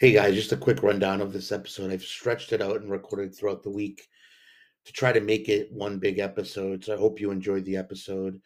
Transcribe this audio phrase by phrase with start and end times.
[0.00, 1.90] Hey guys, just a quick rundown of this episode.
[1.90, 4.06] I've stretched it out and recorded throughout the week
[4.84, 6.84] to try to make it one big episode.
[6.84, 8.40] So I hope you enjoyed the episode.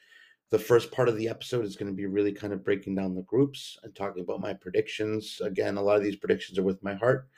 [0.49, 3.15] The first part of the episode is going to be really kind of breaking down
[3.15, 5.43] the groups and talking about my predictions.
[5.45, 7.29] Again, a lot of these predictions are with my heart.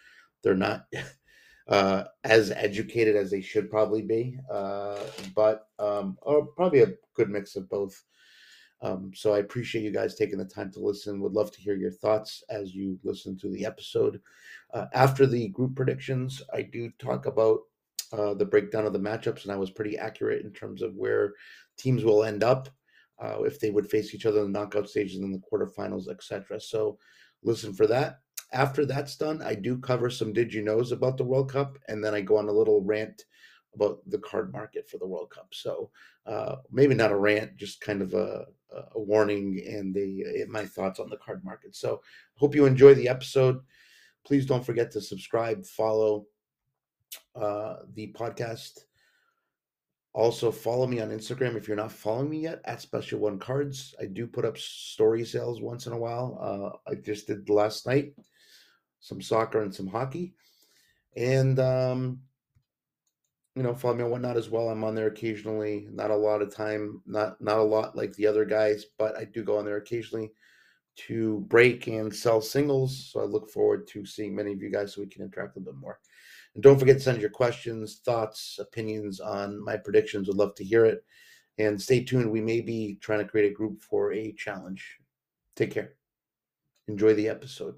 [0.45, 0.87] They're not
[1.69, 5.01] uh, as educated as they should probably be, uh,
[5.35, 6.19] but um,
[6.55, 8.01] probably a good mix of both.
[8.85, 11.21] Um, so I appreciate you guys taking the time to listen.
[11.21, 14.21] Would love to hear your thoughts as you listen to the episode.
[14.75, 17.61] Uh, after the group predictions, I do talk about
[18.13, 21.33] uh, the breakdown of the matchups, and I was pretty accurate in terms of where
[21.79, 22.69] teams will end up
[23.23, 26.61] uh, if they would face each other in the knockout stages and the quarterfinals, etc.
[26.61, 26.99] So
[27.43, 28.19] listen for that.
[28.53, 32.05] After that's done, I do cover some did you knows about the World Cup, and
[32.05, 33.25] then I go on a little rant
[33.75, 35.49] about the card market for the World Cup.
[35.53, 35.91] So
[36.27, 38.47] uh, maybe not a rant, just kind of a,
[38.95, 41.75] a warning and the my thoughts on the card market.
[41.75, 42.01] So
[42.37, 43.61] hope you enjoy the episode.
[44.25, 46.27] Please don't forget to subscribe, follow
[47.37, 48.81] uh, the podcast.
[50.15, 53.97] Also, follow me on Instagram if you're not following me yet at Special One Cards.
[54.01, 56.39] I do put up story sales once in a while.
[56.41, 58.15] Uh, I just did last night
[59.01, 60.35] some soccer and some hockey.
[61.17, 62.21] And um,
[63.55, 64.69] you know, follow me on whatnot as well.
[64.69, 68.27] I'm on there occasionally, not a lot of time, not not a lot like the
[68.27, 70.33] other guys, but I do go on there occasionally
[70.97, 73.11] to break and sell singles.
[73.13, 75.59] So I look forward to seeing many of you guys so we can interact a
[75.59, 75.99] little bit more.
[76.55, 80.29] And don't forget to send your questions, thoughts, opinions on my predictions.
[80.29, 81.05] Would love to hear it.
[81.59, 82.31] And stay tuned.
[82.31, 84.99] We may be trying to create a group for a challenge.
[85.57, 85.95] Take care.
[86.89, 87.75] Enjoy the episode.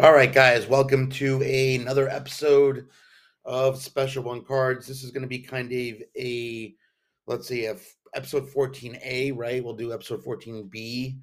[0.00, 2.88] All right, guys, welcome to a, another episode
[3.44, 4.88] of Special One Cards.
[4.88, 6.74] This is going to be kind of a,
[7.28, 7.76] let's see, a
[8.12, 9.62] episode 14A, right?
[9.62, 11.16] We'll do episode 14B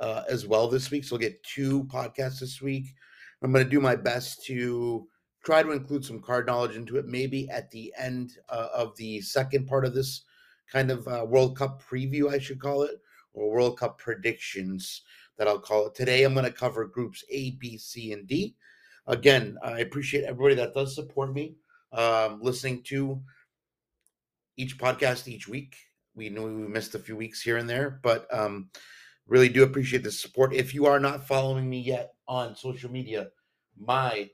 [0.00, 1.04] uh, as well this week.
[1.04, 2.96] So we'll get two podcasts this week.
[3.44, 5.06] I'm going to do my best to
[5.44, 9.20] try to include some card knowledge into it, maybe at the end uh, of the
[9.20, 10.24] second part of this
[10.72, 12.96] kind of uh, World Cup preview, I should call it,
[13.34, 15.02] or World Cup predictions
[15.38, 15.94] that I'll call it.
[15.94, 18.54] Today, I'm going to cover groups A, B, C, and D.
[19.06, 21.56] Again, I appreciate everybody that does support me,
[21.92, 23.20] um, listening to
[24.56, 25.76] each podcast each week.
[26.14, 28.70] We knew we missed a few weeks here and there, but um,
[29.26, 30.54] really do appreciate the support.
[30.54, 33.28] If you are not following me yet on social media,
[33.78, 34.30] my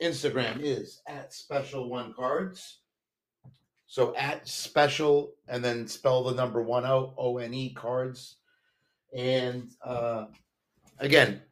[0.00, 2.78] Instagram is at special one cards.
[3.86, 8.36] So at special and then spell the number one out O N E cards.
[9.16, 10.26] And uh,
[10.98, 11.42] again,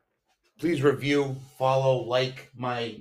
[0.59, 3.00] please review, follow, like my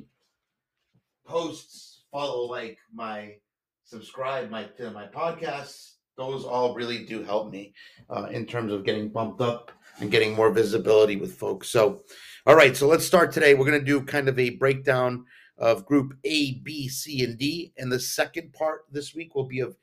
[1.25, 3.35] posts, follow, like my
[3.83, 5.93] subscribe my to my podcasts.
[6.17, 7.73] Those all really do help me
[8.09, 11.69] uh, in terms of getting bumped up and getting more visibility with folks.
[11.69, 12.03] So,
[12.45, 13.53] all right, so let's start today.
[13.53, 15.25] We're going to do kind of a breakdown
[15.57, 19.59] of Group A, B, C, and D, and the second part this week will be
[19.59, 19.77] of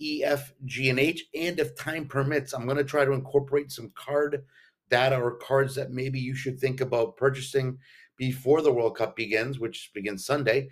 [0.00, 1.24] E, F, G, and H.
[1.34, 4.44] And if time permits, I'm going to try to incorporate some card
[4.90, 7.78] data or cards that maybe you should think about purchasing
[8.16, 10.68] before the World Cup begins, which begins Sunday,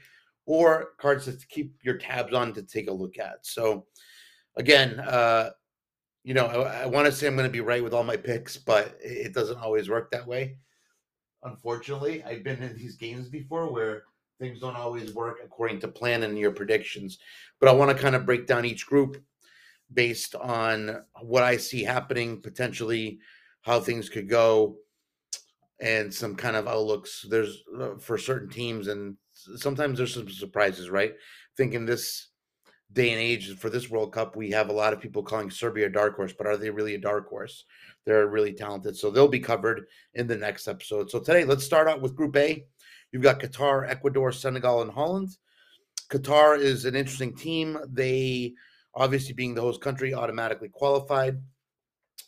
[0.47, 3.45] or cards to keep your tabs on to take a look at.
[3.45, 3.87] So,
[4.57, 5.51] again, uh,
[6.23, 8.17] you know, I, I want to say I'm going to be right with all my
[8.17, 10.57] picks, but it doesn't always work that way.
[11.43, 14.05] Unfortunately, I've been in these games before where
[14.39, 17.19] things don't always work according to plan and your predictions.
[17.61, 19.23] But I want to kind of break down each group
[19.93, 23.19] based on what I see happening, potentially
[23.63, 24.77] how things could go,
[25.81, 27.25] and some kind of outlooks.
[27.29, 29.17] There's uh, for certain teams, and
[29.57, 31.15] sometimes there's some surprises, right?
[31.57, 32.29] Thinking this
[32.93, 35.87] day and age for this World Cup, we have a lot of people calling Serbia
[35.87, 37.65] a dark horse, but are they really a dark horse?
[38.05, 41.11] They're really talented, so they'll be covered in the next episode.
[41.11, 42.67] So today, let's start out with Group A.
[43.15, 45.37] You've got Qatar, Ecuador, Senegal, and Holland.
[46.11, 47.79] Qatar is an interesting team.
[47.87, 48.55] They,
[48.93, 51.41] obviously, being the host country, automatically qualified.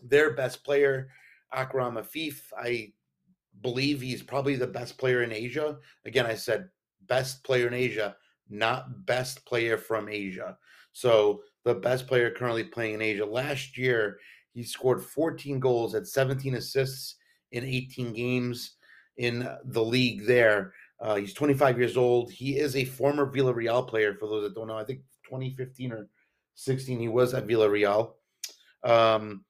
[0.01, 1.09] Their best player,
[1.53, 2.93] Akram Afif, I
[3.63, 5.77] believe he's probably the best player in Asia.
[6.05, 6.69] Again, I said
[7.09, 8.15] best player in Asia,
[8.49, 10.57] not best player from Asia.
[10.93, 13.27] So the best player currently playing in Asia.
[13.27, 14.21] Last year,
[14.53, 17.17] he scored 14 goals, had 17 assists
[17.51, 18.76] in 18 games
[19.19, 20.73] in the league there.
[21.01, 22.31] Uh, he's 25 years old.
[22.31, 24.15] He is a former Villarreal player.
[24.15, 26.09] For those that don't know, I think 2015 or
[26.55, 28.15] 16 he was at Villarreal.
[28.83, 29.45] Um,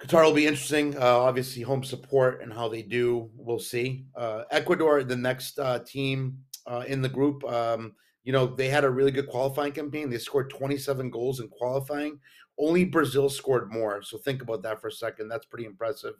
[0.00, 0.96] Qatar will be interesting.
[0.96, 4.04] Uh, obviously, home support and how they do, we'll see.
[4.14, 7.42] Uh, Ecuador, the next uh, team uh, in the group.
[7.44, 7.94] Um,
[8.24, 10.10] you know, they had a really good qualifying campaign.
[10.10, 12.18] They scored 27 goals in qualifying,
[12.58, 14.02] Only Brazil scored more.
[14.02, 15.28] So think about that for a second.
[15.28, 16.14] That's pretty impressive.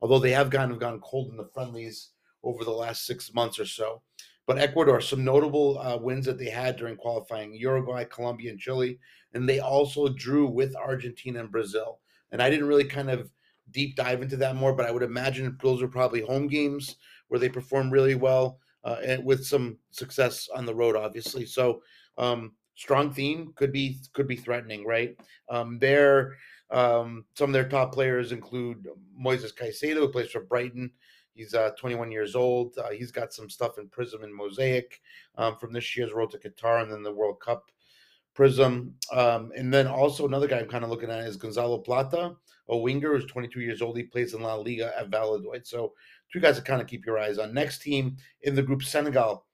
[0.00, 2.10] Although they have kind of gone cold in the friendlies
[2.42, 4.02] over the last six months or so.
[4.46, 8.98] But Ecuador, some notable uh, wins that they had during qualifying Uruguay, Colombia, and Chile.
[9.34, 12.00] And they also drew with Argentina and Brazil.
[12.32, 13.30] And I didn't really kind of
[13.70, 16.96] deep dive into that more, but I would imagine those are probably home games
[17.28, 21.46] where they perform really well uh, and with some success on the road, obviously.
[21.46, 21.82] So
[22.18, 25.16] um, strong theme could be could be threatening, right?
[25.48, 26.36] Um, their
[26.70, 28.88] um, some of their top players include
[29.20, 30.90] Moises Caicedo, who plays for Brighton.
[31.34, 32.76] He's uh, 21 years old.
[32.76, 35.00] Uh, he's got some stuff in Prism and Mosaic
[35.36, 37.70] um, from this year's Road to Qatar and then the World Cup
[38.34, 38.94] Prism.
[39.12, 42.34] Um, and then also another guy I'm kind of looking at is Gonzalo Plata,
[42.68, 43.96] a winger who's 22 years old.
[43.96, 45.66] He plays in La Liga at Valladolid.
[45.66, 45.94] So
[46.32, 47.54] two guys to kind of keep your eyes on.
[47.54, 49.46] Next team in the group, Senegal.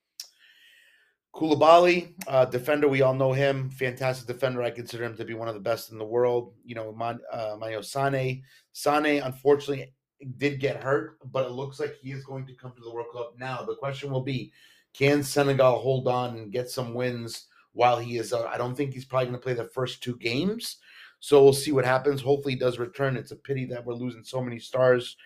[1.34, 3.70] Koulibaly, uh, defender, we all know him.
[3.70, 4.62] Fantastic defender.
[4.62, 6.54] I consider him to be one of the best in the world.
[6.64, 8.42] You know, Man, uh, Sane.
[8.72, 9.92] Sane, unfortunately,
[10.36, 13.08] did get hurt, but it looks like he is going to come to the World
[13.12, 13.34] Cup.
[13.38, 14.52] Now, the question will be
[14.94, 18.32] can Senegal hold on and get some wins while he is?
[18.32, 20.78] Uh, I don't think he's probably going to play the first two games.
[21.20, 22.20] So we'll see what happens.
[22.20, 23.16] Hopefully, he does return.
[23.16, 25.16] It's a pity that we're losing so many stars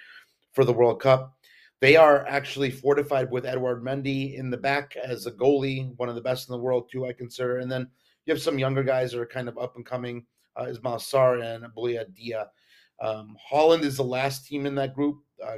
[0.52, 1.34] for the World Cup.
[1.82, 6.14] They are actually fortified with Edouard Mendy in the back as a goalie, one of
[6.14, 7.58] the best in the world, too, I consider.
[7.58, 7.88] And then
[8.24, 10.24] you have some younger guys that are kind of up and coming,
[10.56, 12.48] uh, Ismail Sarr and Boulaye Dia.
[13.00, 15.24] Um, Holland is the last team in that group.
[15.44, 15.56] Uh,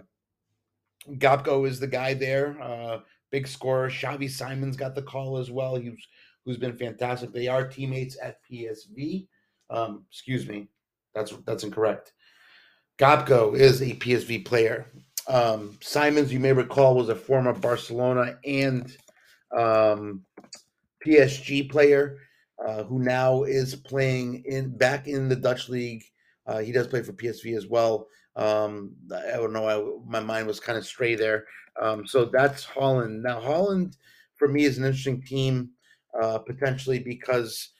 [1.19, 3.01] Gakpo is the guy there, uh,
[3.31, 3.91] big scorer.
[3.91, 5.77] Xavi Simons got the call as well.
[5.77, 5.93] He's
[6.47, 7.35] who's been fantastic.
[7.35, 9.27] They are teammates at PSV.
[9.69, 10.69] Um, excuse me,
[11.15, 12.15] that's that's incorrect.
[12.99, 14.87] Gakpo is a PSV player.
[15.29, 18.97] Um, Simons, you may recall, was a former Barcelona and
[19.57, 20.23] um,
[21.07, 22.19] PSG player
[22.67, 26.05] uh, who now is playing in back in the Dutch league
[26.47, 28.07] uh, he does play for PSV as well.
[28.37, 29.69] Um, I don't know.
[29.69, 31.45] I, my mind was kind of stray there.
[31.81, 33.23] Um, so that's Holland.
[33.23, 33.97] Now Holland,
[34.37, 35.71] for me, is an interesting team
[36.21, 37.71] uh, potentially because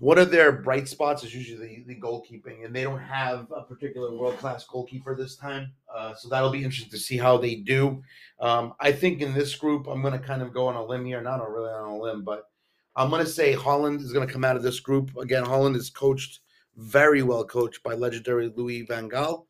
[0.00, 3.62] one of their bright spots is usually the, the goalkeeping, and they don't have a
[3.62, 5.72] particular world class goalkeeper this time.
[5.94, 8.02] Uh, so that'll be interesting to see how they do.
[8.40, 11.04] Um, I think in this group, I'm going to kind of go on a limb
[11.04, 12.48] here, not really on a limb, but
[12.96, 15.16] I'm going to say Holland is going to come out of this group.
[15.16, 16.40] Again, Holland is coached
[16.76, 19.46] very well coached by legendary Louis Van Gaal.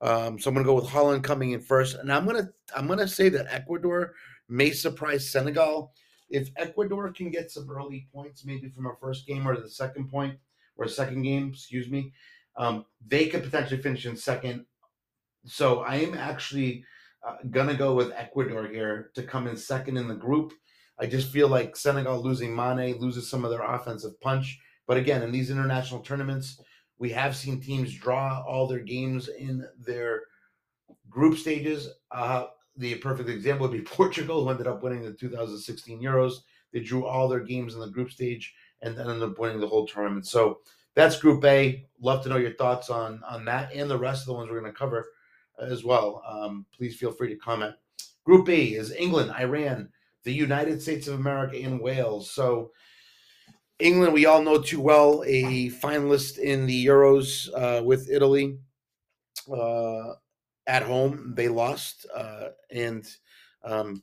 [0.00, 2.52] Um, so I'm going to go with Holland coming in first, and I'm going to
[2.74, 4.14] I'm going to say that Ecuador
[4.48, 5.92] may surprise Senegal.
[6.28, 10.10] If Ecuador can get some early points, maybe from a first game or the second
[10.10, 10.38] point
[10.76, 12.12] or second game, excuse me,
[12.56, 14.66] um, they could potentially finish in second.
[15.44, 16.84] So I am actually
[17.26, 20.52] uh, gonna go with Ecuador here to come in second in the group.
[20.98, 24.58] I just feel like Senegal losing Mane loses some of their offensive punch.
[24.86, 26.60] But again, in these international tournaments,
[26.98, 30.22] we have seen teams draw all their games in their
[31.10, 31.88] group stages.
[32.10, 32.46] Uh,
[32.76, 36.34] the perfect example would be Portugal, who ended up winning the 2016 Euros.
[36.72, 39.68] They drew all their games in the group stage and then ended up winning the
[39.68, 40.26] whole tournament.
[40.26, 40.60] So
[40.94, 41.86] that's Group A.
[42.00, 44.60] Love to know your thoughts on on that and the rest of the ones we're
[44.60, 45.06] going to cover
[45.60, 46.22] as well.
[46.26, 47.74] Um, please feel free to comment.
[48.24, 49.88] Group B is England, Iran,
[50.24, 52.30] the United States of America, and Wales.
[52.30, 52.72] So
[53.78, 58.58] England, we all know too well, a finalist in the Euros uh, with Italy
[59.52, 60.14] uh,
[60.66, 61.32] at home.
[61.36, 63.06] They lost, uh, and
[63.64, 64.02] um,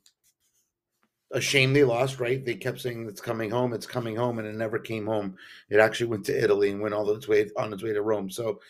[1.32, 2.46] a shame they lost, right?
[2.46, 5.36] They kept saying it's coming home, it's coming home, and it never came home.
[5.70, 8.30] It actually went to Italy and went all its way on its way to Rome.
[8.30, 8.62] So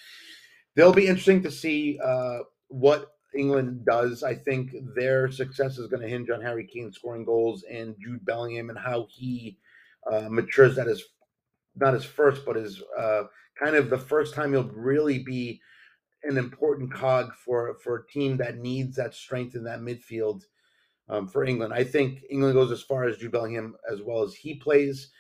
[0.76, 2.40] they'll be interesting to see uh,
[2.70, 4.24] what England does.
[4.24, 8.26] I think their success is going to hinge on Harry Kane scoring goals and Jude
[8.26, 9.58] Bellingham and how he
[10.12, 11.04] uh, matures that is
[11.76, 13.24] not his first, but his uh,
[13.62, 15.60] kind of the first time he'll really be
[16.24, 20.44] an important cog for for a team that needs that strength in that midfield
[21.10, 21.74] um, for England.
[21.74, 25.12] I think England goes as far as Jude Bellingham as well as he plays.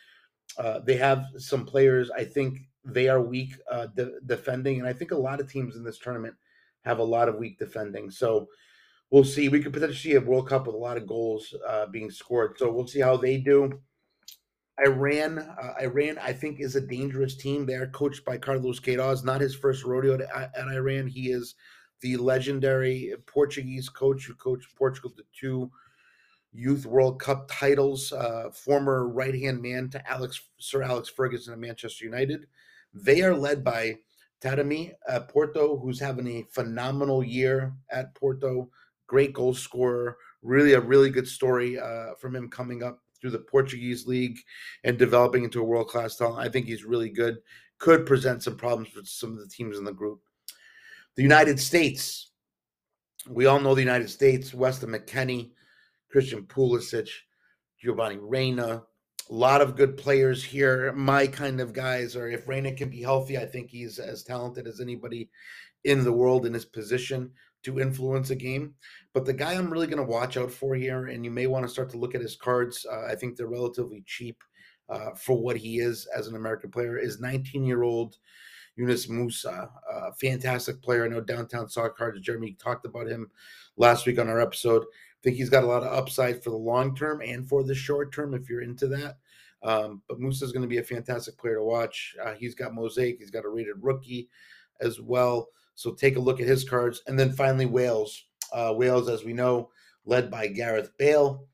[0.57, 2.11] Uh, they have some players.
[2.11, 5.75] I think they are weak uh, de- defending, and I think a lot of teams
[5.75, 6.35] in this tournament
[6.83, 8.11] have a lot of weak defending.
[8.11, 8.47] So
[9.09, 9.49] we'll see.
[9.49, 12.57] We could potentially see a World Cup with a lot of goals uh, being scored.
[12.57, 13.79] So we'll see how they do.
[14.79, 17.65] Iran, uh, Iran, I think, is a dangerous team.
[17.65, 19.23] They are coached by Carlos Queiroz.
[19.23, 21.07] Not his first rodeo at, at Iran.
[21.07, 21.55] He is
[22.01, 25.71] the legendary Portuguese coach who coached Portugal to two
[26.51, 28.11] Youth World Cup titles.
[28.11, 32.47] Uh, former right hand man to Alex Sir Alex Ferguson of Manchester United.
[32.93, 33.97] They are led by
[34.41, 38.69] Taremi at Porto, who's having a phenomenal year at Porto.
[39.07, 40.17] Great goal scorer.
[40.41, 44.37] Really, a really good story uh, from him coming up through the Portuguese league
[44.83, 46.45] and developing into a world class talent.
[46.45, 47.37] I think he's really good.
[47.79, 50.19] Could present some problems for some of the teams in the group.
[51.15, 52.31] The United States.
[53.29, 54.53] We all know the United States.
[54.53, 55.51] Weston McKennie,
[56.11, 57.07] Christian Pulisic,
[57.79, 58.83] Giovanni Reyna.
[59.29, 60.91] A lot of good players here.
[60.91, 64.67] My kind of guys are if Reyna can be healthy, I think he's as talented
[64.67, 65.29] as anybody
[65.85, 67.31] in the world in his position
[67.63, 68.75] to influence a game.
[69.13, 71.65] But the guy I'm really going to watch out for here, and you may want
[71.65, 72.85] to start to look at his cards.
[72.89, 74.43] Uh, I think they're relatively cheap
[74.89, 76.97] uh, for what he is as an American player.
[76.97, 78.17] Is 19 year old
[78.75, 81.05] Yunus Musah, uh, fantastic player.
[81.05, 82.19] I know downtown soccer cards.
[82.21, 83.29] Jeremy talked about him
[83.77, 84.83] last week on our episode.
[84.83, 87.75] I think he's got a lot of upside for the long term and for the
[87.75, 89.17] short term if you're into that.
[89.61, 92.15] Um, but Musah is going to be a fantastic player to watch.
[92.21, 93.19] Uh, he's got mosaic.
[93.19, 94.27] He's got a rated rookie
[94.81, 95.47] as well.
[95.75, 97.01] So take a look at his cards.
[97.07, 98.23] And then finally, Wales.
[98.51, 99.69] Uh, Wales, as we know,
[100.05, 101.47] led by Gareth Bale,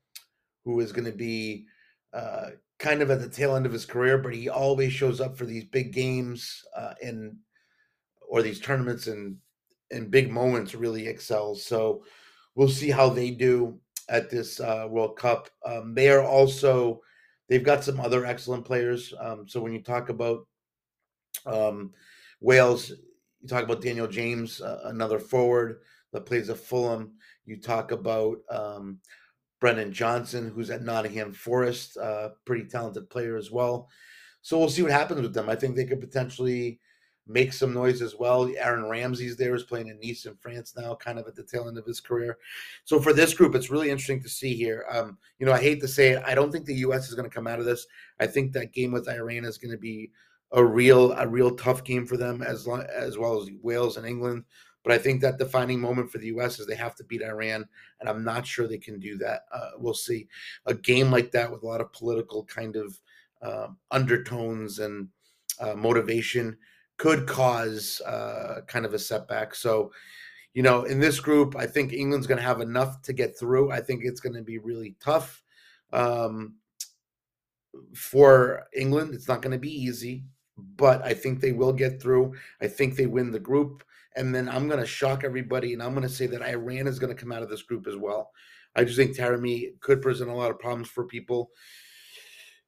[0.64, 1.64] who is going to be
[2.12, 5.36] uh, kind of at the tail end of his career, but he always shows up
[5.36, 7.36] for these big games uh, and
[8.28, 9.36] or these tournaments and
[9.90, 11.64] and big moments really excels.
[11.64, 12.04] So
[12.54, 15.48] we'll see how they do at this uh, World Cup.
[15.64, 17.00] Um, they are also
[17.48, 19.12] they've got some other excellent players.
[19.18, 20.46] Um, so when you talk about
[21.46, 21.92] um,
[22.40, 22.92] Wales,
[23.40, 25.80] you talk about Daniel James, uh, another forward
[26.12, 27.14] that plays at Fulham.
[27.46, 28.98] You talk about um,
[29.60, 33.88] Brennan Johnson, who's at Nottingham Forest, uh, pretty talented player as well.
[34.42, 35.48] So we'll see what happens with them.
[35.48, 36.80] I think they could potentially
[37.26, 38.50] make some noise as well.
[38.58, 41.68] Aaron Ramsey's there is playing in Nice in France now, kind of at the tail
[41.68, 42.38] end of his career.
[42.84, 44.84] So for this group, it's really interesting to see here.
[44.90, 47.08] Um, you know, I hate to say it, I don't think the U.S.
[47.08, 47.86] is going to come out of this.
[48.18, 50.10] I think that game with Iran is going to be
[50.52, 54.44] a real a real tough game for them as as well as Wales and England.
[54.82, 56.58] But I think that defining moment for the U.S.
[56.58, 57.68] is they have to beat Iran,
[58.00, 59.42] and I'm not sure they can do that.
[59.52, 60.26] Uh, we'll see.
[60.66, 62.98] A game like that with a lot of political kind of
[63.42, 65.08] uh, undertones and
[65.60, 66.56] uh, motivation
[66.96, 69.54] could cause uh, kind of a setback.
[69.54, 69.92] So,
[70.54, 73.70] you know, in this group, I think England's going to have enough to get through.
[73.70, 75.42] I think it's going to be really tough
[75.92, 76.54] um,
[77.94, 79.14] for England.
[79.14, 80.24] It's not going to be easy
[80.56, 82.34] but I think they will get through.
[82.60, 83.84] I think they win the group.
[84.16, 86.98] And then I'm going to shock everybody, and I'm going to say that Iran is
[86.98, 88.30] going to come out of this group as well.
[88.74, 91.50] I just think Taremi could present a lot of problems for people.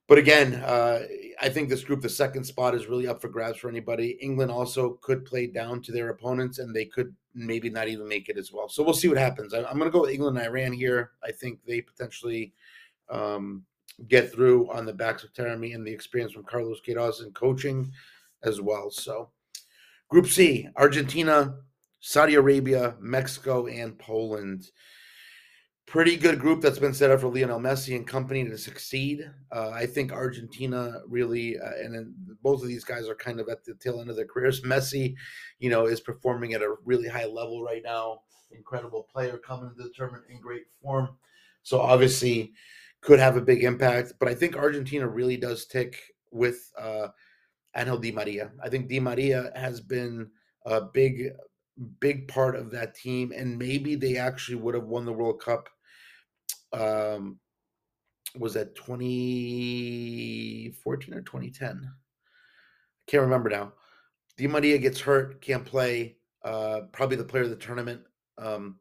[0.09, 1.01] But again, uh,
[1.41, 4.19] I think this group, the second spot, is really up for grabs for anybody.
[4.21, 8.29] England also could play down to their opponents, and they could maybe not even make
[8.29, 8.69] it as well.
[8.69, 9.55] So we'll see what happens.
[9.55, 11.13] I, am going to go with England and Iran here.
[11.25, 12.53] I think they potentially
[13.09, 13.65] um,
[14.09, 17.93] get through on the backs of Taremi and the experience from Carlos Queiroz and coaching
[18.43, 18.91] as well.
[18.91, 19.31] So,
[20.09, 21.57] Group C: Argentina,
[22.01, 24.71] Saudi Arabia, Mexico, and Poland.
[25.87, 29.31] Pretty good group that's been set up for Lionel Messi and company to succeed.
[29.51, 33.65] Uh, I think Argentina really, uh, and both of these guys are kind of at
[33.65, 34.63] the tail end of their careers.
[34.63, 35.15] Messi,
[35.59, 38.21] you know, is performing at a really high level right now.
[38.53, 41.09] Incredible player coming into the tournament in great form.
[41.63, 42.53] So obviously,
[43.03, 44.15] could have a big impact.
[44.19, 47.09] But I think Argentina really does tick with uh,
[47.77, 48.51] Angel Di Maria.
[48.63, 50.31] I think Di Maria has been
[50.65, 51.33] a big,
[52.01, 55.69] big part of that team, and maybe they actually would have won the World Cup.
[56.73, 57.39] Um,
[58.39, 61.83] was that 2014 or 2010?
[61.85, 61.89] I
[63.11, 63.75] can't remember now.
[64.39, 66.17] Di Maria gets hurt, can't play.
[66.45, 68.01] Uh, probably the player of the tournament
[68.39, 68.77] um,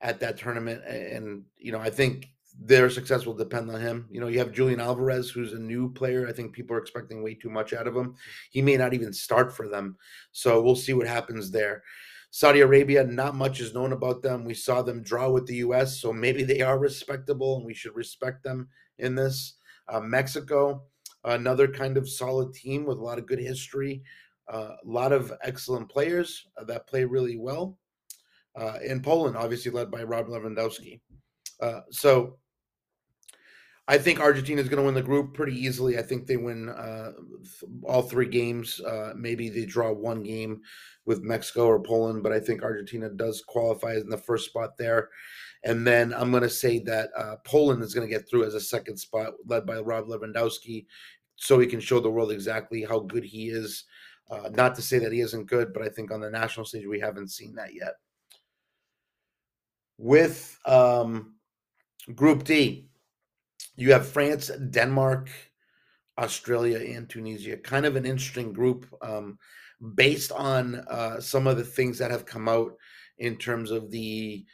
[0.00, 4.06] at that tournament, and you know I think their success will depend on him.
[4.10, 6.26] You know, you have Julian Alvarez, who's a new player.
[6.26, 8.14] I think people are expecting way too much out of him.
[8.50, 9.96] He may not even start for them.
[10.32, 11.82] So we'll see what happens there.
[12.30, 14.44] Saudi Arabia, not much is known about them.
[14.44, 17.94] We saw them draw with the U.S., so maybe they are respectable, and we should
[17.94, 19.54] respect them in this.
[19.88, 20.82] Uh, Mexico,
[21.24, 24.02] another kind of solid team with a lot of good history,
[24.52, 27.78] uh, a lot of excellent players uh, that play really well.
[28.54, 31.00] Uh, in Poland, obviously led by Rob Lewandowski.
[31.60, 32.38] Uh, so
[33.88, 35.96] I think Argentina is going to win the group pretty easily.
[35.96, 37.12] I think they win uh,
[37.84, 38.80] all three games.
[38.80, 40.60] Uh, maybe they draw one game
[41.04, 45.10] with Mexico or Poland, but I think Argentina does qualify in the first spot there.
[45.62, 48.54] And then I'm going to say that uh, Poland is going to get through as
[48.54, 50.86] a second spot, led by Rob Lewandowski,
[51.36, 53.84] so he can show the world exactly how good he is.
[54.28, 56.86] Uh, not to say that he isn't good, but I think on the national stage
[56.86, 57.92] we haven't seen that yet.
[59.98, 61.34] With um,
[62.14, 62.88] Group D,
[63.76, 65.30] you have France, Denmark,
[66.18, 67.56] Australia, and Tunisia.
[67.56, 69.38] Kind of an interesting group um,
[69.94, 72.72] based on uh, some of the things that have come out
[73.18, 74.44] in terms of the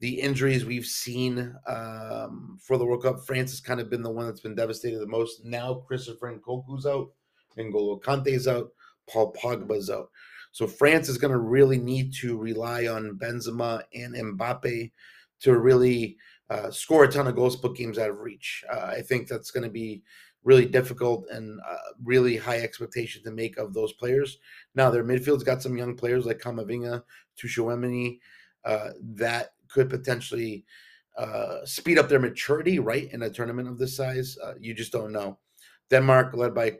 [0.00, 4.10] the injuries we've seen um, for the World Cup, France has kind of been the
[4.10, 5.44] one that's been devastated the most.
[5.44, 7.12] Now Christopher Nkunku's out,
[7.56, 8.70] N'Golo Kante's out,
[9.08, 10.10] Paul Pogba's out.
[10.50, 14.90] So France is going to really need to rely on Benzema and Mbappe
[15.42, 16.16] to really
[16.52, 18.62] uh, score a ton of goals, put games out of reach.
[18.70, 20.02] Uh, I think that's going to be
[20.44, 24.38] really difficult and uh, really high expectation to make of those players.
[24.74, 27.02] Now their midfield's got some young players like Kamavinga,
[27.38, 28.18] Tchouaméni,
[28.64, 30.64] uh, that could potentially
[31.16, 34.36] uh, speed up their maturity, right, in a tournament of this size.
[34.44, 35.38] Uh, you just don't know.
[35.90, 36.78] Denmark, led by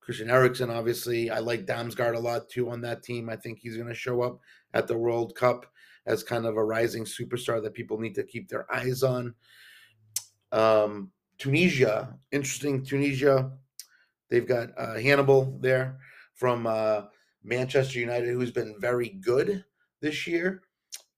[0.00, 1.30] Christian Eriksen, obviously.
[1.30, 3.28] I like Damsgaard a lot too on that team.
[3.28, 4.40] I think he's going to show up
[4.74, 5.66] at the World Cup
[6.06, 9.34] as kind of a rising superstar that people need to keep their eyes on.
[10.50, 12.84] Um, Tunisia, interesting.
[12.84, 13.52] Tunisia,
[14.30, 15.98] they've got uh, Hannibal there
[16.34, 17.02] from uh,
[17.44, 19.64] Manchester United, who's been very good
[20.00, 20.62] this year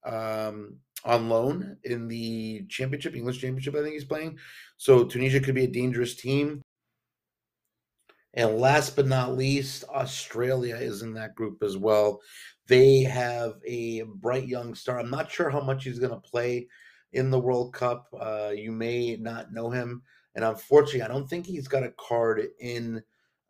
[0.05, 3.75] um, on loan in the championship, English championship.
[3.75, 4.37] I think he's playing.
[4.77, 6.61] So Tunisia could be a dangerous team.
[8.33, 12.21] And last but not least, Australia is in that group as well.
[12.67, 14.99] They have a bright young star.
[14.99, 16.67] I'm not sure how much he's going to play
[17.13, 18.07] in the World Cup.
[18.19, 20.01] Uh, you may not know him.
[20.35, 23.01] And unfortunately, I don't think he's got a card in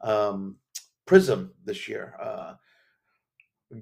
[0.02, 0.58] um,
[1.06, 2.16] Prism this year.
[2.22, 2.54] Uh,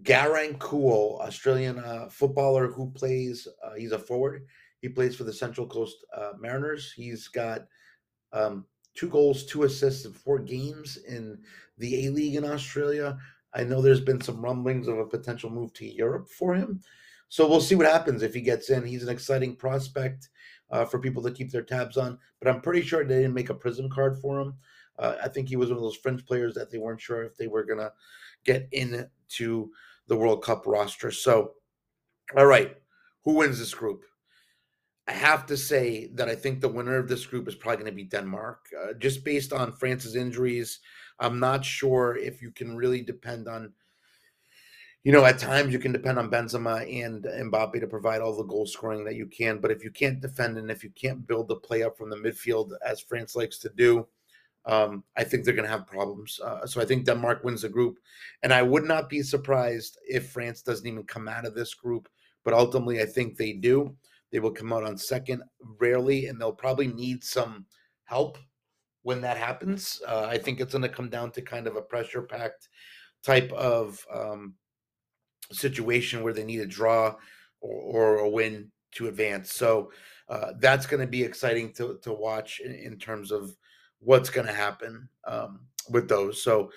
[0.04, 4.46] Garang Kuol, Australian uh, footballer who plays, uh, he's a forward.
[4.82, 6.94] He plays for the Central Coast uh, Mariners.
[6.96, 7.66] He's got
[8.32, 11.40] um, two goals, two assists in four games in
[11.78, 13.18] the A League in Australia.
[13.54, 16.82] I know there's been some rumblings of a potential move to Europe for him.
[17.30, 18.86] So we'll see what happens if he gets in.
[18.86, 20.30] He's an exciting prospect
[20.70, 23.50] uh, for people to keep their tabs on, but I'm pretty sure they didn't make
[23.50, 24.56] a prism card for him.
[25.00, 27.36] Uh, I think he was one of those French players that they weren't sure if
[27.36, 27.92] they were going to
[28.44, 29.72] get into
[30.08, 31.12] the World Cup roster.
[31.12, 31.54] So,
[32.38, 32.76] all right,
[33.24, 34.04] who wins this group?
[35.08, 37.92] I have to say that I think the winner of this group is probably going
[37.92, 40.80] to be Denmark, uh, just based on France's injuries.
[41.20, 43.74] I'm not sure if you can really depend on,
[45.04, 48.44] you know, at times you can depend on Benzema and Mbappe to provide all the
[48.44, 49.60] goal scoring that you can.
[49.60, 52.16] But if you can't defend and if you can't build the play up from the
[52.16, 54.08] midfield, as France likes to do,
[54.66, 56.40] um, I think they're going to have problems.
[56.40, 58.00] Uh, so I think Denmark wins the group.
[58.44, 62.08] And I would not be surprised if France doesn't even come out of this group.
[62.46, 63.96] But ultimately, I think they do.
[64.32, 65.44] They will come out on second
[65.80, 67.66] rarely, and they'll probably need some
[68.06, 68.38] help
[69.04, 70.02] when that happens.
[70.08, 72.70] Uh, I think it's going to come down to kind of a pressure packed
[73.24, 74.56] type of um,
[75.52, 77.16] situation where they need a draw
[77.62, 79.54] or, or a win to advance.
[79.54, 79.92] So
[80.30, 83.56] uh, that's going to be exciting to, to watch in, in terms of
[84.00, 86.42] what's going to happen um, with those.
[86.42, 86.72] So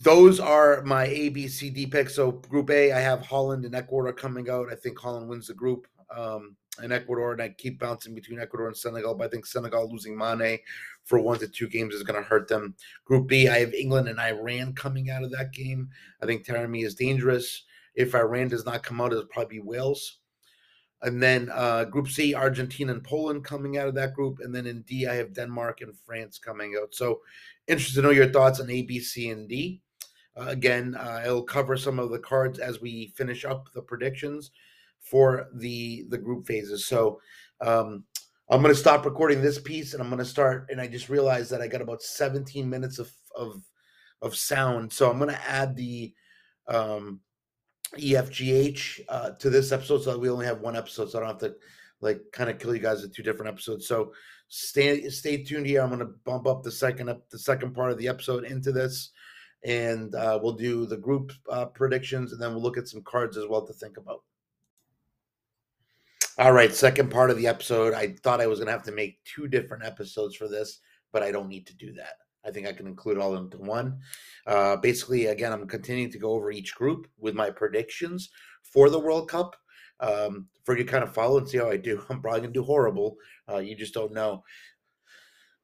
[0.00, 2.14] those are my A, B, C, D picks.
[2.14, 4.70] So Group A, I have Holland and Ecuador coming out.
[4.70, 8.66] I think Holland wins the group um, in Ecuador, and I keep bouncing between Ecuador
[8.66, 9.14] and Senegal.
[9.14, 10.58] But I think Senegal losing Mane
[11.04, 12.74] for one to two games is going to hurt them.
[13.04, 15.88] Group B, I have England and Iran coming out of that game.
[16.22, 17.64] I think Taremi is dangerous.
[17.94, 20.18] If Iran does not come out, it'll probably be Wales.
[21.02, 24.38] And then uh, Group C, Argentina and Poland coming out of that group.
[24.40, 26.94] And then in D, I have Denmark and France coming out.
[26.94, 27.20] So
[27.68, 29.82] interested to know your thoughts on A, B, C, and D.
[30.36, 34.50] Uh, again, uh, I'll cover some of the cards as we finish up the predictions
[35.04, 36.86] for the the group phases.
[36.86, 37.20] So
[37.60, 38.04] um,
[38.50, 40.66] I'm going to stop recording this piece and I'm going to start.
[40.70, 43.62] And I just realized that I got about 17 minutes of of
[44.22, 46.14] of sound, so I'm going to add the
[46.66, 47.20] um,
[47.98, 51.50] EFGH uh, to this episode, so we only have one episode, so I don't have
[51.50, 51.54] to
[52.00, 53.86] like kind of kill you guys with two different episodes.
[53.86, 54.12] So
[54.48, 55.82] stay stay tuned here.
[55.82, 58.72] I'm going to bump up the second up the second part of the episode into
[58.72, 59.10] this,
[59.64, 63.36] and uh, we'll do the group uh, predictions, and then we'll look at some cards
[63.36, 64.22] as well to think about.
[66.36, 67.94] All right, second part of the episode.
[67.94, 70.80] I thought I was going to have to make two different episodes for this,
[71.12, 72.14] but I don't need to do that.
[72.44, 74.00] I think I can include all of them to one.
[74.44, 78.30] Uh, basically, again, I'm continuing to go over each group with my predictions
[78.62, 79.54] for the World Cup
[80.00, 82.02] um, for you to kind of follow and see how I do.
[82.10, 83.16] I'm probably going to do horrible.
[83.48, 84.42] Uh, you just don't know.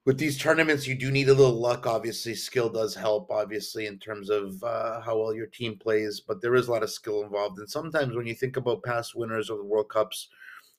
[0.07, 1.89] With these tournaments, you do need a little luck.
[1.89, 6.41] Obviously, skill does help, obviously, in terms of uh, how well your team plays, but
[6.41, 7.59] there is a lot of skill involved.
[7.59, 10.29] And sometimes when you think about past winners of the World Cups,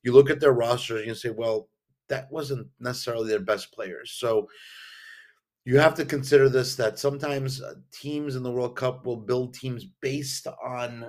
[0.03, 1.69] you look at their rosters and you say, well,
[2.09, 4.11] that wasn't necessarily their best players.
[4.11, 4.47] So
[5.63, 9.53] you have to consider this that sometimes uh, teams in the World Cup will build
[9.53, 11.05] teams based on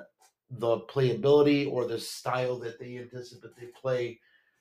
[0.58, 4.20] the playability or the style that they anticipate they play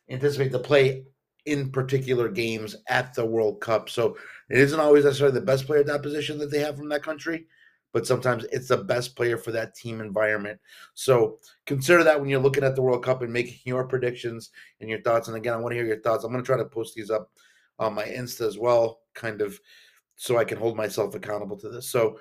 [0.09, 1.03] anticipate to play
[1.45, 3.89] in particular games at the World Cup.
[3.89, 4.17] So
[4.49, 7.03] it isn't always necessarily the best player at that position that they have from that
[7.03, 7.45] country,
[7.93, 10.59] but sometimes it's the best player for that team environment.
[10.93, 14.89] So consider that when you're looking at the World Cup and making your predictions and
[14.89, 15.27] your thoughts.
[15.27, 16.23] And again, I want to hear your thoughts.
[16.23, 17.31] I'm going to try to post these up
[17.79, 19.59] on my Insta as well, kind of
[20.15, 21.89] so I can hold myself accountable to this.
[21.89, 22.19] So,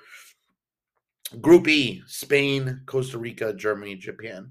[1.40, 4.50] Group E Spain, Costa Rica, Germany, Japan.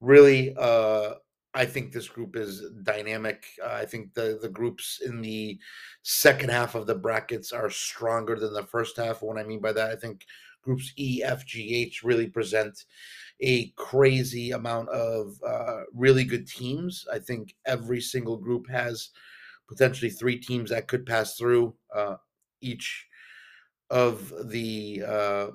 [0.00, 1.14] Really, uh,
[1.54, 3.44] I think this group is dynamic.
[3.62, 5.58] Uh, I think the the groups in the
[6.02, 9.22] second half of the brackets are stronger than the first half.
[9.22, 10.24] What I mean by that, I think
[10.62, 12.84] groups E, F, G, H really present
[13.40, 17.06] a crazy amount of uh, really good teams.
[17.12, 19.10] I think every single group has
[19.68, 22.16] potentially three teams that could pass through uh,
[22.60, 23.06] each
[23.90, 25.46] of the uh,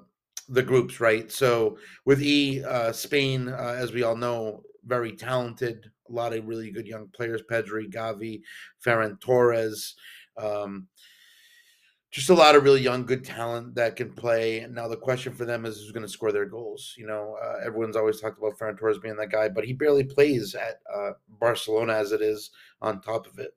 [0.50, 1.32] the groups, right?
[1.32, 6.46] So with E, uh, Spain, uh, as we all know, very talented, a lot of
[6.46, 8.42] really good young players: Pedri, Gavi,
[8.86, 9.96] Ferran Torres.
[10.38, 10.88] Um,
[12.14, 14.68] just a lot of really young, good talent that can play.
[14.70, 16.94] Now the question for them is who's going to score their goals.
[16.96, 20.04] You know, uh, everyone's always talked about Ferran Torres being that guy, but he barely
[20.04, 22.52] plays at uh, Barcelona as it is.
[22.84, 23.52] On top of it,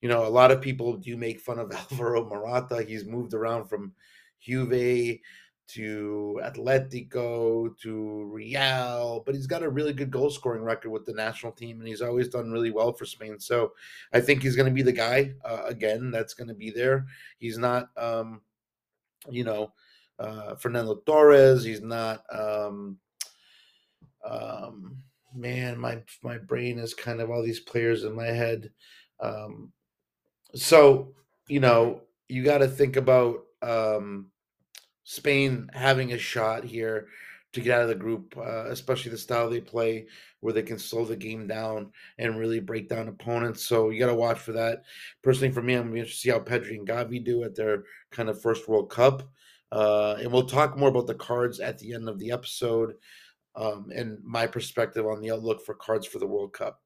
[0.00, 2.82] you know, a lot of people do make fun of Alvaro Morata.
[2.82, 3.92] He's moved around from
[4.40, 5.18] Juve
[5.74, 11.12] to Atletico to Real, but he's got a really good goal scoring record with the
[11.12, 13.38] national team, and he's always done really well for Spain.
[13.38, 13.72] So
[14.12, 17.06] I think he's going to be the guy uh, again that's going to be there.
[17.38, 18.40] He's not, um,
[19.28, 19.72] you know,
[20.18, 21.64] uh, Fernando Torres.
[21.64, 22.24] He's not.
[22.32, 22.98] Um,
[24.28, 24.96] um,
[25.34, 28.70] man, my my brain is kind of all these players in my head.
[29.20, 29.72] Um,
[30.54, 31.14] so
[31.48, 33.44] you know, you got to think about.
[33.62, 34.29] Um,
[35.10, 37.08] Spain having a shot here
[37.52, 40.06] to get out of the group, uh, especially the style they play,
[40.38, 43.66] where they can slow the game down and really break down opponents.
[43.66, 44.84] So you got to watch for that.
[45.20, 48.28] Personally, for me, I'm interested to see how Pedri and Gavi do at their kind
[48.28, 49.28] of first World Cup.
[49.72, 52.94] Uh, and we'll talk more about the cards at the end of the episode
[53.56, 56.82] um, and my perspective on the outlook for cards for the World Cup.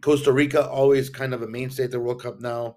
[0.00, 2.76] Costa Rica, always kind of a mainstay at the World Cup now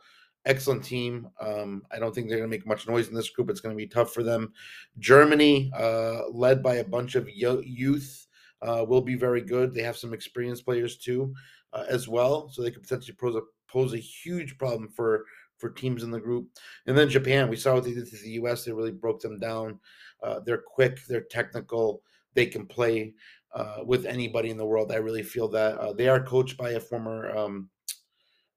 [0.49, 1.29] excellent team.
[1.39, 3.49] Um, I don't think they're going to make much noise in this group.
[3.49, 4.51] It's going to be tough for them.
[4.97, 8.27] Germany, uh, led by a bunch of youth,
[8.61, 9.73] uh, will be very good.
[9.73, 11.33] They have some experienced players too,
[11.71, 15.25] uh, as well, so they could potentially pose a pose a huge problem for
[15.57, 16.47] for teams in the group.
[16.87, 18.65] And then Japan, we saw what they did to the U.S.
[18.65, 19.79] They really broke them down.
[20.23, 22.01] Uh, they're quick, they're technical,
[22.33, 23.13] they can play
[23.53, 24.91] uh, with anybody in the world.
[24.91, 27.35] I really feel that uh, they are coached by a former.
[27.37, 27.69] Um,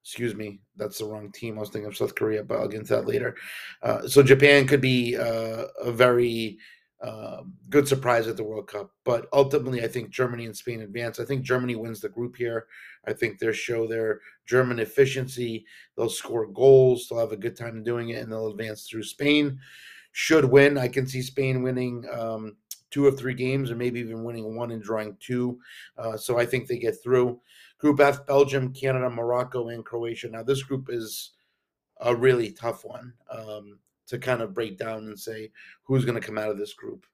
[0.03, 1.57] excuse me, that's the wrong team.
[1.57, 3.37] I was thinking of South Korea, but I'll get into that later.
[3.83, 6.59] Uh, so Japan could be uh, a very
[7.03, 11.19] uh, good surprise at the World Cup, but ultimately, I think Germany and Spain advance.
[11.19, 12.67] I think Germany wins the group here.
[13.07, 15.67] I think they'll show their German efficiency.
[15.97, 17.09] They'll score goals.
[17.09, 19.03] They'll have a good time doing it, and they'll advance through.
[19.05, 19.59] Spain
[20.13, 20.79] should win.
[20.79, 22.05] I can see Spain winning.
[22.13, 22.57] Um,
[22.93, 25.59] two of three games, or maybe even winning one and drawing two.
[25.99, 27.41] Uh, so I think they get through.
[27.83, 30.29] Group F: Belgium, Canada, Morocco, and Croatia.
[30.29, 31.33] Now this group is
[32.01, 35.51] a really tough one um, to kind of break down and say
[35.83, 37.05] who's going to come out of this group.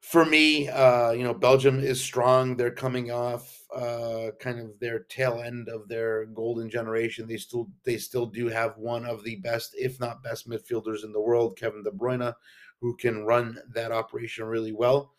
[0.00, 2.54] For me, uh, you know, Belgium is strong.
[2.54, 7.26] They're coming off uh, kind of their tail end of their golden generation.
[7.26, 11.12] They still they still do have one of the best, if not best, midfielders in
[11.12, 12.34] the world, Kevin De Bruyne,
[12.82, 15.14] who can run that operation really well.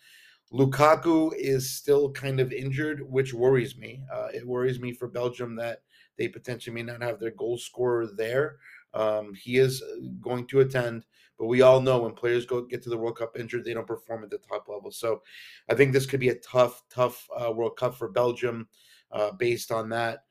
[0.53, 4.03] Lukaku is still kind of injured, which worries me.
[4.13, 5.79] Uh, it worries me for Belgium that
[6.17, 8.57] they potentially may not have their goal scorer there.
[8.93, 11.05] Um, he is uh, going to attend,
[11.39, 13.87] but we all know when players go get to the World Cup injured, they don't
[13.87, 14.91] perform at the top level.
[14.91, 15.21] So
[15.69, 18.67] I think this could be a tough, tough uh, World Cup for Belgium
[19.11, 20.25] uh, based on that.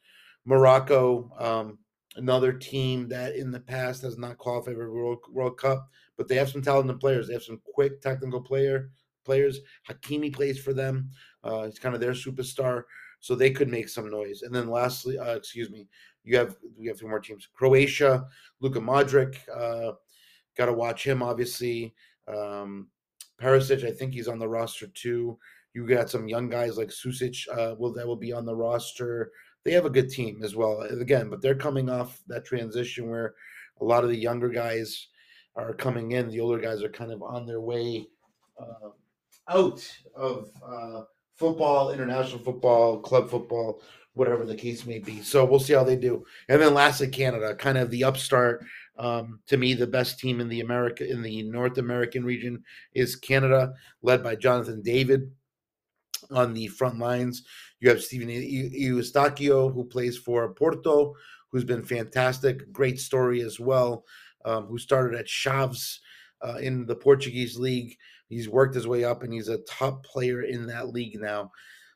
[0.44, 1.78] Morocco, um,
[2.16, 6.34] another team that in the past has not qualified for World, World Cup, but they
[6.34, 7.26] have some talented players.
[7.28, 8.90] They have some quick technical player
[9.30, 9.60] players.
[9.88, 11.10] Hakimi plays for them.
[11.44, 12.82] Uh, he's kind of their superstar,
[13.20, 14.42] so they could make some noise.
[14.42, 15.86] And then lastly, uh, excuse me,
[16.24, 18.26] you have we have three more teams: Croatia,
[18.60, 19.36] Luka Modric.
[19.48, 19.92] Uh,
[20.56, 21.94] Got to watch him, obviously.
[22.28, 22.88] Um,
[23.40, 25.38] Perisic, I think he's on the roster too.
[25.72, 29.30] You got some young guys like Susic, uh, will that will be on the roster.
[29.64, 30.82] They have a good team as well.
[30.82, 33.34] Again, but they're coming off that transition where
[33.80, 35.08] a lot of the younger guys
[35.56, 36.28] are coming in.
[36.28, 38.08] The older guys are kind of on their way
[38.60, 38.90] uh,
[39.50, 41.02] out of uh,
[41.36, 43.82] football, international football, club football,
[44.14, 45.20] whatever the case may be.
[45.22, 46.24] So we'll see how they do.
[46.48, 48.64] And then lastly, Canada, kind of the upstart.
[48.98, 52.62] Um, to me, the best team in the America in the North American region
[52.94, 55.30] is Canada, led by Jonathan David
[56.30, 57.44] on the front lines.
[57.80, 61.14] You have Stephen Eustáquio, who plays for Porto,
[61.50, 62.70] who's been fantastic.
[62.72, 64.04] Great story as well.
[64.44, 65.98] Um, who started at Chaves
[66.42, 67.96] uh, in the Portuguese league.
[68.30, 71.50] He's worked his way up, and he's a top player in that league now.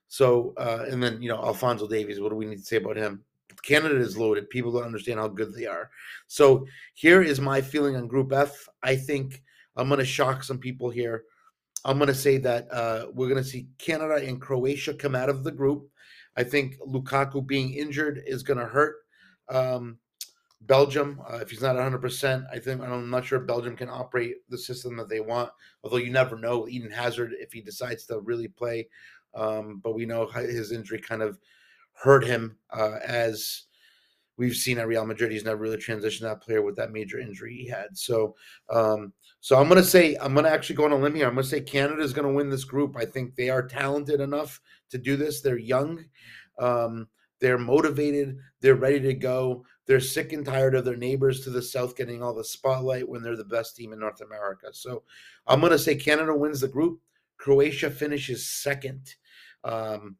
[0.08, 2.20] So, uh, and then you know Alfonso Davies.
[2.20, 3.24] What do we need to say about him?
[3.62, 4.50] Canada is loaded.
[4.50, 5.90] People don't understand how good they are.
[6.26, 8.68] So here is my feeling on Group F.
[8.82, 9.42] I think
[9.76, 11.24] I'm going to shock some people here.
[11.84, 15.28] I'm going to say that uh, we're going to see Canada and Croatia come out
[15.28, 15.88] of the group.
[16.36, 18.96] I think Lukaku being injured is going to hurt
[19.48, 19.98] um,
[20.62, 21.20] Belgium.
[21.30, 24.96] Uh, if he's not 100%, I think I'm not sure Belgium can operate the system
[24.96, 25.50] that they want.
[25.82, 28.88] Although you never know, Eden Hazard, if he decides to really play.
[29.34, 31.38] Um, but we know his injury kind of
[31.92, 33.64] hurt him uh, as
[34.36, 35.32] we've seen at Real Madrid.
[35.32, 37.96] He's never really transitioned that player with that major injury he had.
[37.96, 38.34] So,
[38.70, 41.26] um, so I'm going to say I'm going to actually go on a limb here.
[41.26, 42.96] I'm going to say Canada is going to win this group.
[42.96, 45.40] I think they are talented enough to do this.
[45.40, 46.04] They're young,
[46.58, 47.08] um,
[47.40, 49.64] they're motivated, they're ready to go.
[49.86, 53.22] They're sick and tired of their neighbors to the south getting all the spotlight when
[53.22, 54.68] they're the best team in North America.
[54.72, 55.02] So,
[55.46, 57.00] I'm going to say Canada wins the group.
[57.36, 59.14] Croatia finishes second
[59.64, 60.16] um,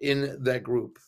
[0.00, 0.98] in that group.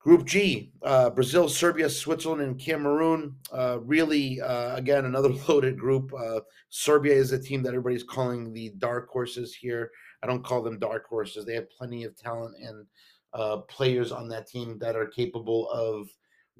[0.00, 3.36] Group G, uh, Brazil, Serbia, Switzerland, and Cameroon.
[3.52, 6.10] Uh, really, uh, again, another loaded group.
[6.14, 9.90] Uh, Serbia is a team that everybody's calling the dark horses here.
[10.22, 11.44] I don't call them dark horses.
[11.44, 12.86] They have plenty of talent and
[13.34, 16.08] uh, players on that team that are capable of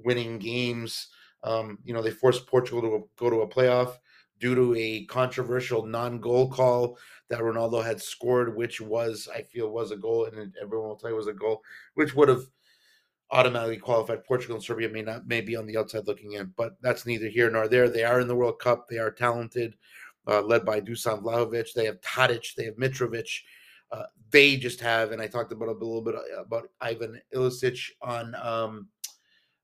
[0.04, 1.08] winning games.
[1.42, 3.96] Um, you know, they forced Portugal to go to a playoff
[4.38, 9.90] due to a controversial non-goal call that Ronaldo had scored, which was, I feel, was
[9.90, 11.62] a goal, and everyone will tell you was a goal,
[11.94, 12.42] which would have–
[13.30, 14.24] automatically qualified.
[14.24, 17.28] Portugal and Serbia may not may be on the outside looking in, but that's neither
[17.28, 17.88] here nor there.
[17.88, 18.88] They are in the World Cup.
[18.88, 19.76] They are talented,
[20.26, 21.72] uh, led by Dusan Vlahovic.
[21.72, 22.54] They have Tadic.
[22.54, 23.28] They have Mitrovic.
[23.92, 27.90] Uh, they just have, and I talked about a little bit uh, about Ivan Ilicic
[28.02, 28.88] on um,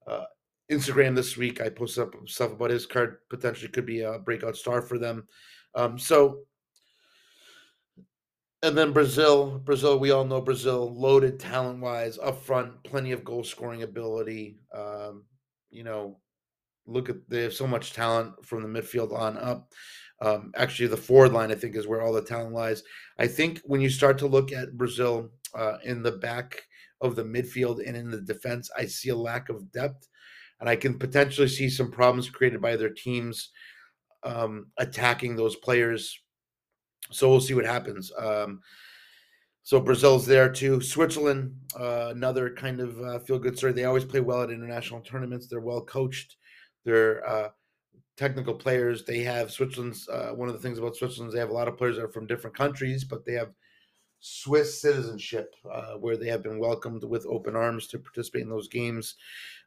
[0.06, 0.24] uh,
[0.70, 1.60] Instagram this week.
[1.60, 5.26] I posted up stuff about his card potentially could be a breakout star for them.
[5.74, 6.40] Um, so
[8.62, 13.24] and then Brazil, Brazil, we all know Brazil, loaded talent wise, up front, plenty of
[13.24, 14.58] goal scoring ability.
[14.74, 15.24] Um,
[15.70, 16.18] you know,
[16.86, 19.72] look at they have so much talent from the midfield on up.
[20.22, 22.82] Um, actually, the forward line, I think, is where all the talent lies.
[23.18, 26.62] I think when you start to look at Brazil uh, in the back
[27.00, 30.08] of the midfield and in the defense, I see a lack of depth,
[30.60, 33.50] and I can potentially see some problems created by their teams
[34.22, 36.18] um, attacking those players
[37.10, 38.12] so we'll see what happens.
[38.18, 38.60] Um,
[39.62, 40.80] so Brazil's there too.
[40.80, 43.72] Switzerland, uh, another kind of uh, feel good story.
[43.72, 45.48] They always play well at international tournaments.
[45.48, 46.36] They're well coached.
[46.84, 47.48] They're uh,
[48.16, 49.04] technical players.
[49.04, 51.76] They have Switzerland's uh, one of the things about Switzerland they have a lot of
[51.76, 53.50] players that are from different countries, but they have
[54.20, 58.68] Swiss citizenship uh, where they have been welcomed with open arms to participate in those
[58.68, 59.14] games.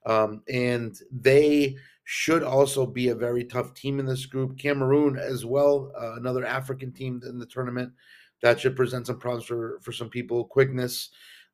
[0.06, 4.58] Um, and they should also be a very tough team in this group.
[4.58, 7.94] Cameroon as well, uh, another African team in the tournament
[8.42, 10.46] that should present some problems for for some people.
[10.46, 11.10] Quickness,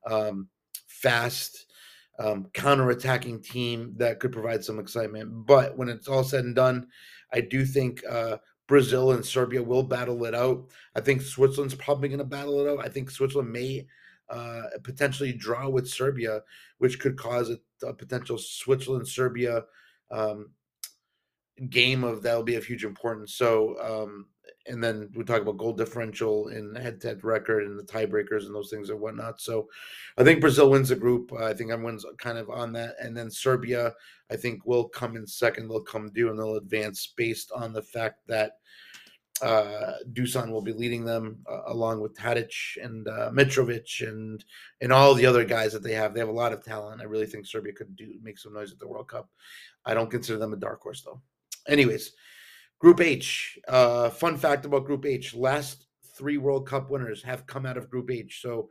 [0.10, 0.48] um,
[0.88, 1.66] fast,
[2.20, 5.46] um, counter-attacking team that could provide some excitement.
[5.46, 6.88] But when it's all said and done,
[7.34, 10.69] I do think uh, Brazil and Serbia will battle it out.
[10.95, 12.84] I think Switzerland's probably going to battle it out.
[12.84, 13.88] I think Switzerland may
[14.30, 16.41] uh, potentially draw with Serbia,
[16.80, 19.63] which could cause a, a potential Switzerland Serbia
[20.12, 20.49] um,
[21.69, 23.34] game of that will be of huge importance.
[23.34, 24.28] So, um,
[24.68, 28.46] and then we talk about goal differential and head to head record and the tiebreakers
[28.46, 29.40] and those things and whatnot.
[29.40, 29.68] So,
[30.18, 31.32] I think Brazil wins the group.
[31.34, 32.96] I think everyone's kind of on that.
[33.00, 33.94] And then Serbia,
[34.32, 35.68] I think, will come in second.
[35.68, 38.54] They'll come due and they'll advance based on the fact that
[39.42, 44.44] uh, Dusan will be leading them uh, along with Tadic and uh, Mitrovic and
[44.82, 46.14] and all the other guys that they have.
[46.14, 47.02] They have a lot of talent.
[47.02, 49.30] I really think Serbia could do make some noise at the World Cup.
[49.86, 51.22] I don't consider them a dark horse though.
[51.68, 52.14] Anyways,
[52.80, 53.58] Group H.
[53.68, 57.90] Uh, fun fact about Group H: last three World Cup winners have come out of
[57.90, 58.40] Group H.
[58.42, 58.70] So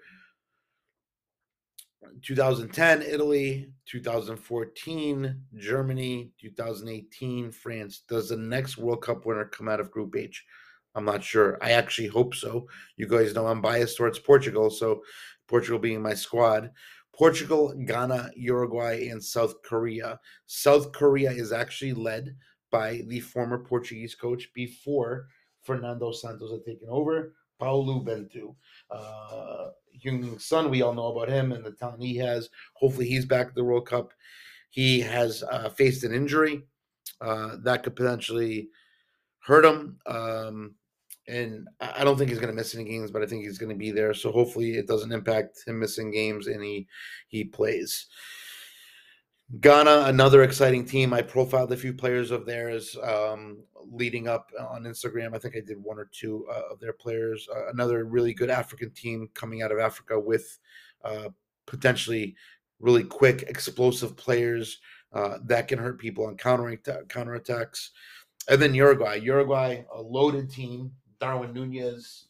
[2.22, 8.02] 2010 Italy, 2014 Germany, 2018 France.
[8.08, 10.44] Does the next World Cup winner come out of Group H?
[10.94, 11.58] I'm not sure.
[11.60, 12.68] I actually hope so.
[12.96, 15.02] You guys know I'm biased towards Portugal, so
[15.48, 16.70] Portugal being my squad.
[17.12, 20.18] Portugal, Ghana, Uruguay, and South Korea.
[20.46, 22.36] South Korea is actually led
[22.74, 25.28] by the former Portuguese coach before
[25.62, 28.56] Fernando Santos had taken over, Paulo Bento.
[28.90, 29.68] Uh,
[30.38, 32.50] Son, we all know about him and the talent he has.
[32.74, 34.12] Hopefully, he's back at the World Cup.
[34.70, 36.64] He has uh, faced an injury
[37.20, 38.70] uh, that could potentially
[39.38, 39.96] hurt him.
[40.06, 40.74] Um,
[41.28, 43.70] and I don't think he's going to miss any games, but I think he's going
[43.70, 44.14] to be there.
[44.14, 46.88] So hopefully, it doesn't impact him missing games and he
[47.28, 48.08] he plays.
[49.60, 51.12] Ghana, another exciting team.
[51.12, 53.58] I profiled a few players of theirs um,
[53.92, 55.34] leading up on Instagram.
[55.34, 57.46] I think I did one or two uh, of their players.
[57.54, 60.58] Uh, another really good African team coming out of Africa with
[61.04, 61.28] uh,
[61.66, 62.34] potentially
[62.80, 64.80] really quick, explosive players
[65.12, 66.76] uh, that can hurt people on counter
[67.08, 67.90] counterattacks.
[68.48, 69.16] And then Uruguay.
[69.16, 70.90] Uruguay, a loaded team.
[71.20, 72.28] Darwin Nunez,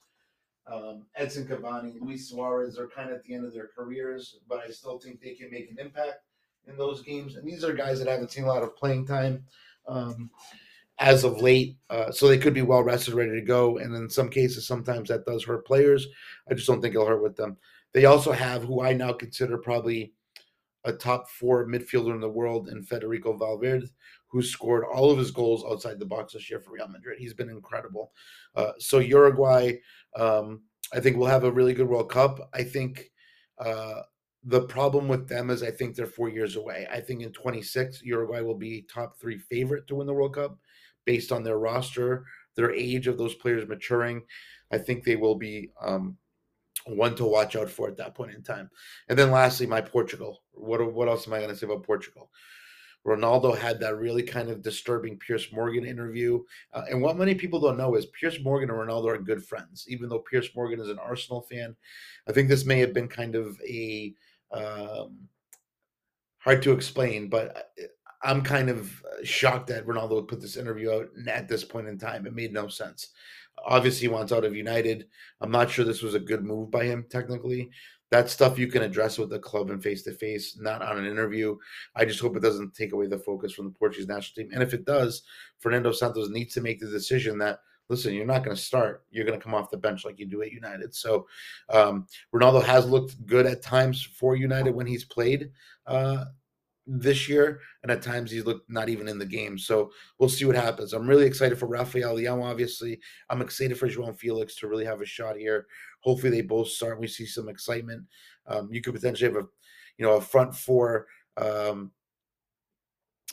[0.66, 4.58] um, Edson Cavani, Luis Suarez are kind of at the end of their careers, but
[4.58, 6.18] I still think they can make an impact
[6.68, 7.36] in those games.
[7.36, 9.44] And these are guys that haven't seen a lot of playing time
[9.86, 10.30] um,
[10.98, 13.78] as of late, uh, so they could be well rested, ready to go.
[13.78, 16.06] And in some cases, sometimes that does hurt players.
[16.50, 17.56] I just don't think it'll hurt with them.
[17.92, 20.12] They also have who I now consider probably
[20.84, 23.88] a top four midfielder in the world in Federico Valverde,
[24.26, 27.18] who scored all of his goals outside the box this year for Real Madrid.
[27.18, 28.12] He's been incredible.
[28.54, 29.72] Uh, so Uruguay,
[30.16, 32.50] um, I think will have a really good World Cup.
[32.52, 33.10] I think
[33.58, 34.02] uh,
[34.44, 36.86] the problem with them is I think they're four years away.
[36.92, 40.58] I think in 26, Uruguay will be top three favorite to win the World Cup
[41.06, 44.22] based on their roster, their age of those players maturing.
[44.70, 46.16] I think they will be um,
[46.86, 48.70] one to watch out for at that point in time.
[49.08, 50.42] And then lastly, my Portugal.
[50.52, 52.30] What what else am I going to say about Portugal?
[53.06, 56.42] Ronaldo had that really kind of disturbing Piers Morgan interview.
[56.72, 59.84] Uh, and what many people don't know is Piers Morgan and Ronaldo are good friends,
[59.88, 61.76] even though Piers Morgan is an Arsenal fan.
[62.26, 64.14] I think this may have been kind of a
[64.54, 65.28] um,
[66.38, 67.86] hard to explain, but uh,
[68.22, 72.26] I'm kind of shocked that Ronaldo put this interview out at this point in time.
[72.26, 73.10] It made no sense.
[73.66, 75.06] Obviously, he wants out of United.
[75.40, 77.70] I'm not sure this was a good move by him, technically.
[78.10, 81.06] That stuff you can address with the club and face to face, not on an
[81.06, 81.56] interview.
[81.96, 84.52] I just hope it doesn't take away the focus from the Portuguese national team.
[84.54, 85.22] And if it does,
[85.58, 89.04] Fernando Santos needs to make the decision that listen, you're not going to start.
[89.10, 90.94] You're going to come off the bench like you do at United.
[90.94, 91.26] So
[91.68, 95.50] um, Ronaldo has looked good at times for United when he's played
[95.86, 96.24] uh,
[96.86, 99.58] this year, and at times he's looked not even in the game.
[99.58, 100.92] So we'll see what happens.
[100.92, 102.42] I'm really excited for Rafael Leão.
[102.42, 105.66] Obviously, I'm excited for João Felix to really have a shot here.
[106.00, 107.00] Hopefully, they both start.
[107.00, 108.04] We see some excitement.
[108.46, 109.46] Um, you could potentially have a,
[109.96, 111.06] you know, a front four.
[111.36, 111.90] Um,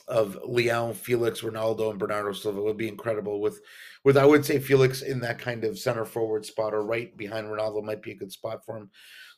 [0.08, 3.42] of Leão, Felix, Ronaldo, and Bernardo Silva would be incredible.
[3.42, 3.62] With,
[4.04, 7.48] with I would say Felix in that kind of center forward spot or right behind
[7.48, 8.90] Ronaldo might be a good spot for him.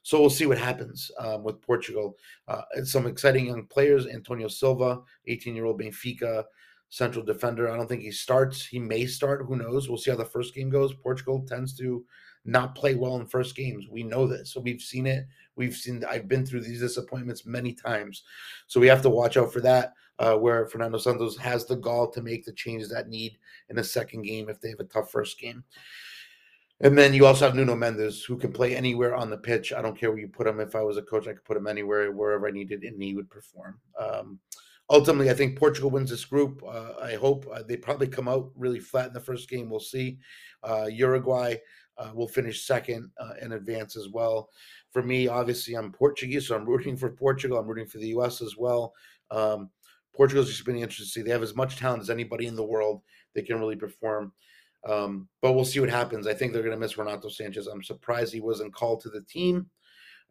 [0.03, 2.17] So we'll see what happens um, with Portugal.
[2.47, 6.43] Uh, some exciting young players: Antonio Silva, 18-year-old Benfica
[6.89, 7.71] central defender.
[7.71, 8.65] I don't think he starts.
[8.65, 9.45] He may start.
[9.47, 9.89] Who knows?
[9.89, 10.93] We'll see how the first game goes.
[10.93, 12.05] Portugal tends to
[12.45, 13.85] not play well in first games.
[13.89, 14.53] We know this.
[14.53, 15.25] So we've seen it.
[15.55, 16.03] We've seen.
[16.07, 18.23] I've been through these disappointments many times.
[18.67, 22.09] So we have to watch out for that uh, where Fernando Santos has the gall
[22.11, 23.37] to make the changes that need
[23.69, 25.63] in a second game if they have a tough first game.
[26.81, 29.71] And then you also have Nuno Mendes, who can play anywhere on the pitch.
[29.71, 30.59] I don't care where you put him.
[30.59, 33.15] If I was a coach, I could put him anywhere, wherever I needed, and he
[33.15, 33.79] would perform.
[33.97, 34.39] Um,
[34.89, 36.61] ultimately, I think Portugal wins this group.
[36.67, 39.69] Uh, I hope uh, they probably come out really flat in the first game.
[39.69, 40.17] We'll see.
[40.61, 41.55] Uh, Uruguay
[41.97, 44.49] uh, will finish second uh, in advance as well.
[44.91, 47.57] For me, obviously, I'm Portuguese, so I'm rooting for Portugal.
[47.57, 48.41] I'm rooting for the U.S.
[48.41, 48.93] as well.
[49.31, 49.69] Um,
[50.13, 51.21] Portugal's just been interesting to see.
[51.21, 53.01] They have as much talent as anybody in the world.
[53.33, 54.31] They can really perform.
[54.87, 56.27] Um, but we'll see what happens.
[56.27, 57.67] I think they're going to miss Renato Sanches.
[57.71, 59.67] I'm surprised he wasn't called to the team.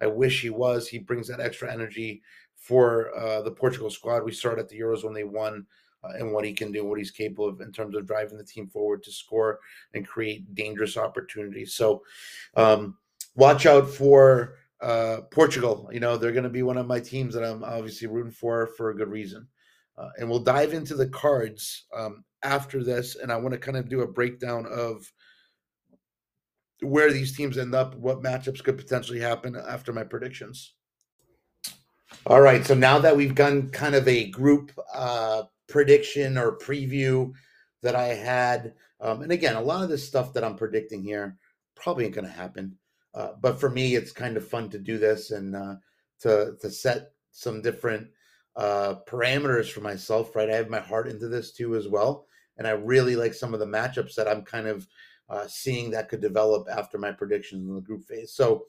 [0.00, 0.88] I wish he was.
[0.88, 2.22] He brings that extra energy
[2.56, 4.24] for uh, the Portugal squad.
[4.24, 5.66] We started at the Euros when they won,
[6.04, 8.44] uh, and what he can do, what he's capable of in terms of driving the
[8.44, 9.60] team forward to score
[9.94, 11.74] and create dangerous opportunities.
[11.74, 12.02] So,
[12.56, 12.98] um,
[13.36, 15.88] watch out for uh, Portugal.
[15.92, 18.66] You know, they're going to be one of my teams that I'm obviously rooting for
[18.66, 19.46] for a good reason.
[19.98, 23.16] Uh, and we'll dive into the cards um, after this.
[23.16, 25.10] And I want to kind of do a breakdown of
[26.80, 30.74] where these teams end up, what matchups could potentially happen after my predictions.
[32.26, 32.64] All right.
[32.64, 37.32] So now that we've done kind of a group uh, prediction or preview
[37.82, 41.36] that I had, um, and again, a lot of this stuff that I'm predicting here
[41.74, 42.76] probably ain't going to happen.
[43.14, 45.74] Uh, but for me, it's kind of fun to do this and uh,
[46.20, 48.08] to to set some different
[48.56, 50.50] uh, parameters for myself, right?
[50.50, 52.26] I have my heart into this too as well,
[52.58, 54.86] and I really like some of the matchups that I'm kind of
[55.28, 58.32] uh, seeing that could develop after my predictions in the group phase.
[58.32, 58.66] So,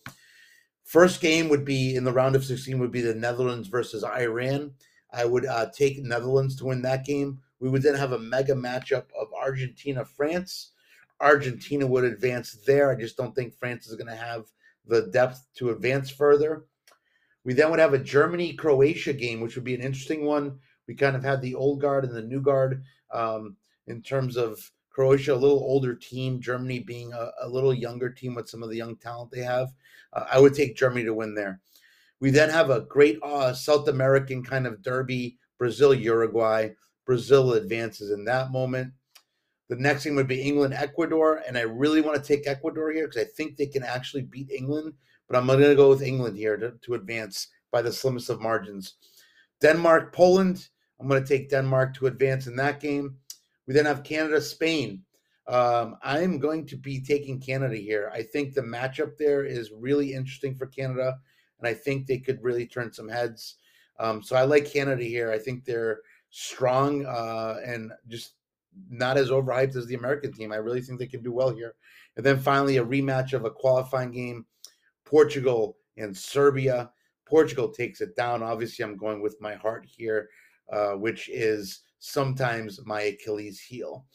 [0.84, 4.72] first game would be in the round of 16 would be the Netherlands versus Iran.
[5.14, 7.40] I would uh, take Netherlands to win that game.
[7.60, 10.72] We would then have a mega matchup of Argentina France.
[11.20, 12.92] Argentina would advance there.
[12.92, 14.46] I just don't think France is going to have
[14.86, 16.66] the depth to advance further.
[17.46, 20.60] We then would have a Germany Croatia game, which would be an interesting one.
[20.88, 24.72] We kind of had the old guard and the new guard um, in terms of
[24.90, 28.70] Croatia, a little older team, Germany being a, a, little younger team with some of
[28.70, 29.70] the young talent they have.
[30.14, 31.60] Uh, I would take Germany to win there.
[32.20, 36.70] We then have a great uh, South American kind of derby Brazil, Uruguay.
[37.06, 38.94] Brazil advances in that moment.
[39.70, 43.08] The next thing would be England, Ecuador, and I really want to take Ecuador here
[43.08, 44.94] because I think they can actually beat England.
[45.28, 48.42] But I'm going to go with England here to, to advance by the slimmest of
[48.42, 48.96] margins.
[49.62, 50.68] Denmark, Poland.
[51.00, 53.16] I'm going to take Denmark to advance in that game.
[53.68, 55.04] We then have Canada, Spain.
[55.48, 58.12] Um, I'm going to be taking Canada here.
[58.14, 61.18] I think the matchup there is really interesting for Canada,
[61.60, 63.56] and I think they could really turn some heads.
[64.00, 65.32] Um, so I like Canada here.
[65.32, 66.00] I think they're
[66.30, 68.34] strong uh, and just
[68.90, 70.52] not as overhyped as the American team.
[70.52, 71.76] I really think they can do well here.
[72.16, 74.46] And then finally, a rematch of a qualifying game
[75.14, 76.90] Portugal and Serbia.
[77.28, 78.42] Portugal takes it down.
[78.42, 80.28] Obviously, I'm going with my heart here,
[80.72, 84.08] uh, which is sometimes my Achilles heel.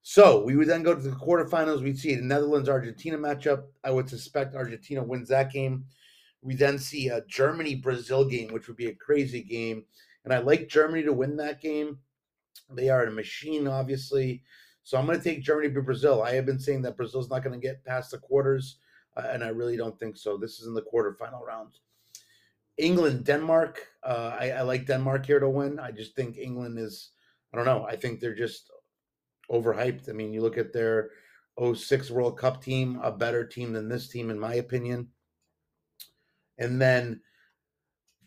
[0.00, 1.82] So we would then go to the quarterfinals.
[1.82, 3.64] We'd see the Netherlands Argentina matchup.
[3.84, 5.84] I would suspect Argentina wins that game.
[6.40, 9.84] We then see a Germany Brazil game, which would be a crazy game.
[10.24, 11.98] And I like Germany to win that game.
[12.70, 14.42] They are a machine, obviously.
[14.84, 16.22] So I'm going to take Germany to Brazil.
[16.22, 18.78] I have been saying that Brazil's not going to get past the quarters,
[19.16, 20.36] and I really don't think so.
[20.36, 21.80] This is in the quarterfinal rounds.
[22.78, 23.86] England, Denmark.
[24.02, 25.78] Uh, I, I like Denmark here to win.
[25.78, 27.10] I just think England is,
[27.52, 27.84] I don't know.
[27.86, 28.70] I think they're just
[29.50, 30.08] overhyped.
[30.08, 31.10] I mean, you look at their
[31.74, 35.08] 06 World Cup team, a better team than this team, in my opinion.
[36.58, 37.20] And then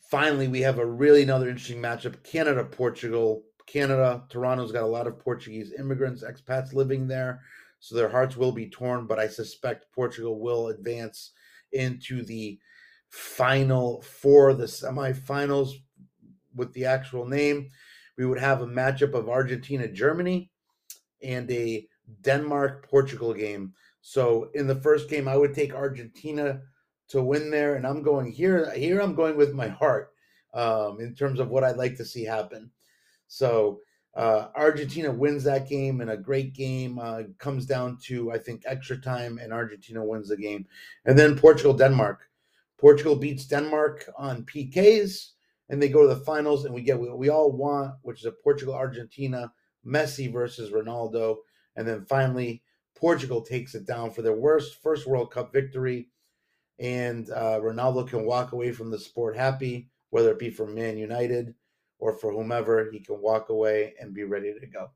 [0.09, 3.43] finally, we have a really another interesting matchup Canada, Portugal.
[3.65, 7.41] Canada, Toronto's got a lot of Portuguese immigrants, expats living there.
[7.83, 11.31] So their hearts will be torn, but I suspect Portugal will advance
[11.73, 12.57] into the
[13.09, 15.73] final for the semifinals
[16.55, 17.67] with the actual name.
[18.17, 20.49] We would have a matchup of Argentina, Germany,
[21.21, 21.85] and a
[22.21, 23.73] Denmark, Portugal game.
[23.99, 26.61] So in the first game, I would take Argentina
[27.09, 27.75] to win there.
[27.75, 28.71] And I'm going here.
[28.71, 30.13] Here I'm going with my heart
[30.53, 32.71] um, in terms of what I'd like to see happen.
[33.27, 33.81] So
[34.15, 36.99] uh, Argentina wins that game in a great game.
[36.99, 40.65] Uh, comes down to I think extra time, and Argentina wins the game.
[41.05, 42.21] And then Portugal Denmark.
[42.77, 45.31] Portugal beats Denmark on PKs,
[45.69, 48.25] and they go to the finals, and we get what we all want, which is
[48.25, 49.51] a Portugal Argentina
[49.85, 51.37] Messi versus Ronaldo,
[51.75, 52.61] and then finally
[52.95, 56.09] Portugal takes it down for their worst first World Cup victory
[56.79, 60.97] and uh, Ronaldo can walk away from the sport happy, whether it be for Man
[60.97, 61.53] United
[62.03, 62.89] or for whomever.
[62.91, 64.89] He can walk away and be ready to go.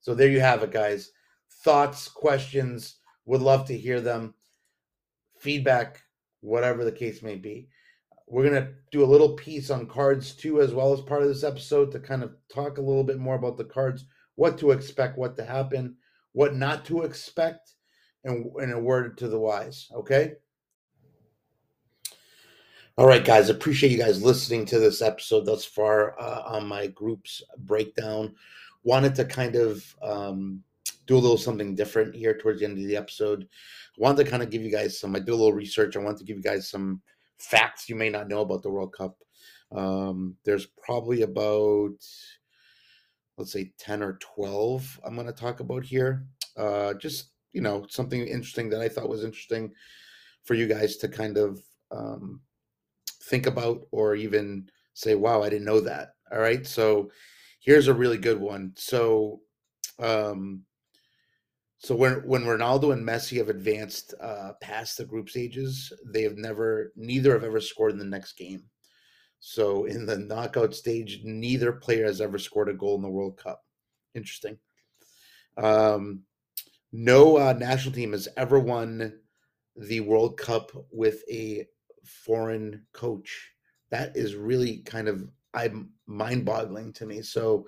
[0.00, 1.10] So there you have it, guys.
[1.62, 2.96] Thoughts, questions,
[3.26, 4.32] would love to hear them.
[5.38, 6.02] Feedback,
[6.40, 7.68] whatever the case may be.
[8.26, 11.28] We're going to do a little piece on cards too, as well as part of
[11.28, 14.06] this episode to kind of talk a little bit more about the cards,
[14.36, 15.96] what to expect, what to happen,
[16.32, 17.74] what not to expect,
[18.24, 19.86] and, and a word to the wise.
[19.94, 20.32] Okay.
[22.96, 23.50] All right, guys.
[23.50, 28.36] Appreciate you guys listening to this episode thus far uh, on my group's breakdown.
[28.84, 30.62] Wanted to kind of um,
[31.08, 33.48] do a little something different here towards the end of the episode.
[33.98, 35.16] Wanted to kind of give you guys some.
[35.16, 35.96] I did a little research.
[35.96, 37.02] I wanted to give you guys some
[37.38, 39.16] facts you may not know about the World Cup.
[39.72, 41.96] Um, there's probably about
[43.36, 46.26] let's say 10 or 12 I'm going to talk about here.
[46.56, 49.72] Uh, just, you know, something interesting that I thought was interesting
[50.44, 52.40] for you guys to kind of um,
[53.24, 56.10] think about or even say, wow, I didn't know that.
[56.32, 56.66] All right.
[56.66, 57.10] So
[57.60, 58.72] here's a really good one.
[58.76, 59.40] So,
[59.98, 60.62] um,
[61.78, 66.36] so when when Ronaldo and Messi have advanced uh, past the group stages, they have
[66.36, 68.62] never, neither have ever scored in the next game.
[69.40, 73.36] So in the knockout stage, neither player has ever scored a goal in the World
[73.36, 73.62] Cup.
[74.14, 74.56] Interesting.
[75.58, 76.22] Um,
[76.92, 79.18] no uh, national team has ever won
[79.76, 81.66] the World Cup with a
[82.04, 83.50] foreign coach.
[83.90, 87.22] That is really kind of I'm mind-boggling to me.
[87.22, 87.66] So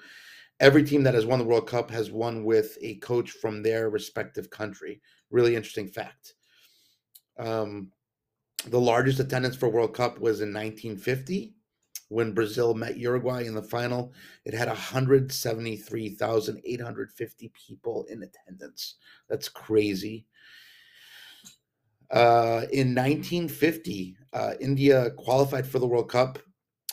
[0.61, 3.91] every team that has won the World Cup has won with a coach from their
[3.91, 5.01] respective country.
[5.31, 6.35] Really interesting fact.
[7.39, 7.93] Um,
[8.67, 11.53] the largest attendance for World Cup was in 1950
[12.09, 14.13] when Brazil met Uruguay in the final.
[14.45, 18.95] It had 173,850 people in attendance.
[19.29, 20.27] That's crazy.
[22.11, 26.39] Uh, in 1950, uh, India qualified for the World Cup,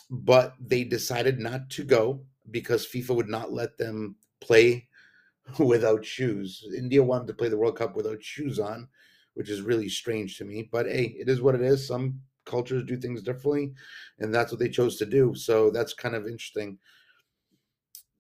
[0.10, 4.88] but they decided not to go because FIFA would not let them play
[5.60, 6.64] without shoes.
[6.76, 8.88] India wanted to play the World Cup without shoes on,
[9.36, 10.70] which is really strange to me.
[10.72, 11.88] But hey, it is what it is.
[11.88, 13.74] Some cultures do things differently,
[14.20, 15.36] and that's what they chose to do.
[15.36, 16.78] So that's kind of interesting.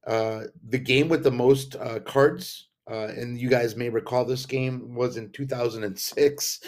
[0.05, 4.45] Uh, the game with the most uh, cards uh, and you guys may recall this
[4.45, 6.59] game was in 2006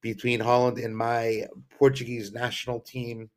[0.00, 1.46] between Holland and my
[1.78, 3.30] Portuguese national team.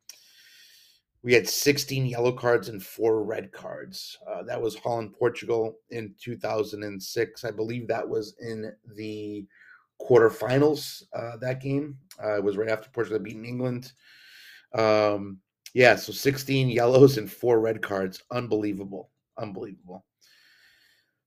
[1.22, 4.18] we had 16 yellow cards and four red cards.
[4.30, 7.44] Uh, that was Holland, Portugal in 2006.
[7.44, 9.46] I believe that was in the
[10.00, 11.02] quarterfinals.
[11.14, 13.92] Uh, that game uh, was right after Portugal beating England.
[14.74, 15.38] Um,
[15.74, 18.22] yeah, so 16 yellows and four red cards.
[18.30, 19.10] Unbelievable.
[19.38, 20.04] Unbelievable.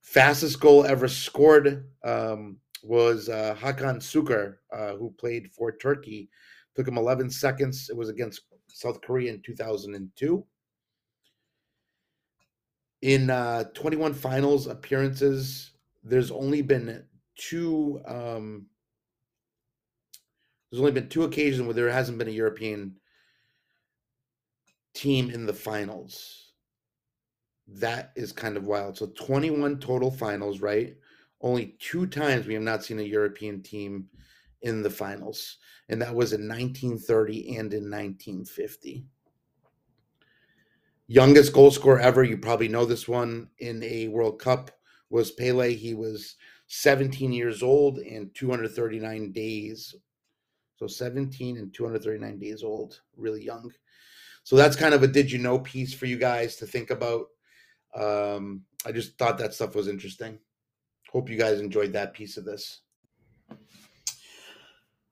[0.09, 6.31] Fastest goal ever scored um, was uh, Hakan Şükür, uh, who played for Turkey.
[6.75, 7.91] Took him 11 seconds.
[7.91, 10.43] It was against South Korea in 2002.
[13.03, 17.03] In uh, 21 finals appearances, there's only been
[17.35, 18.01] two.
[18.07, 18.65] Um,
[20.71, 22.95] there's only been two occasions where there hasn't been a European
[24.95, 26.48] team in the finals.
[27.73, 28.97] That is kind of wild.
[28.97, 30.95] So 21 total finals, right?
[31.41, 34.07] Only two times we have not seen a European team
[34.61, 35.57] in the finals,
[35.87, 39.05] and that was in 1930 and in 1950.
[41.07, 44.71] Youngest goal scorer ever, you probably know this one in a World Cup,
[45.09, 45.73] was Pele.
[45.73, 46.35] He was
[46.67, 49.95] 17 years old and 239 days.
[50.75, 53.71] So 17 and 239 days old, really young.
[54.43, 57.25] So that's kind of a did you know piece for you guys to think about.
[57.95, 60.39] Um, I just thought that stuff was interesting.
[61.11, 62.81] Hope you guys enjoyed that piece of this.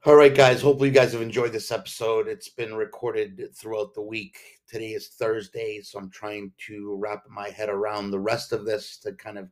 [0.05, 0.61] All right, guys.
[0.61, 2.27] Hopefully, you guys have enjoyed this episode.
[2.27, 4.37] It's been recorded throughout the week.
[4.67, 8.97] Today is Thursday, so I'm trying to wrap my head around the rest of this
[8.99, 9.49] to kind of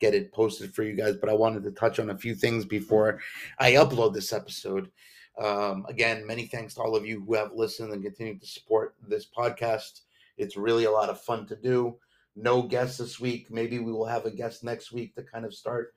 [0.00, 1.16] get it posted for you guys.
[1.16, 3.20] But I wanted to touch on a few things before
[3.58, 4.90] I upload this episode.
[5.38, 8.94] Um, again, many thanks to all of you who have listened and continue to support
[9.06, 10.02] this podcast.
[10.36, 11.98] It's really a lot of fun to do.
[12.38, 13.50] No guests this week.
[13.50, 15.94] Maybe we will have a guest next week to kind of start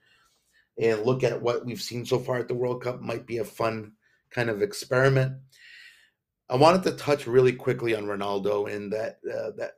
[0.80, 3.02] and look at what we've seen so far at the World Cup.
[3.02, 3.94] Might be a fun
[4.32, 5.38] kind of experiment.
[6.50, 9.74] I wanted to touch really quickly on Ronaldo and that uh, that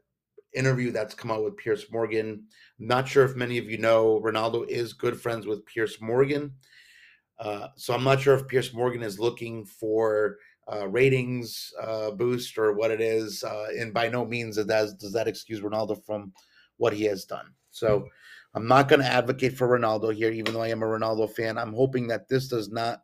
[0.55, 2.45] interview that's come out with Piers Morgan.
[2.79, 6.53] I'm not sure if many of you know Ronaldo is good friends with Piers Morgan.
[7.39, 10.37] Uh, so I'm not sure if Piers Morgan is looking for
[10.71, 13.43] uh, ratings uh, boost or what it is.
[13.43, 16.31] Uh, and by no means does does that excuse Ronaldo from
[16.83, 17.53] what he has done.
[17.71, 18.05] So
[18.53, 21.57] I'm not going to advocate for Ronaldo here, even though I am a Ronaldo fan.
[21.57, 23.03] I'm hoping that this does not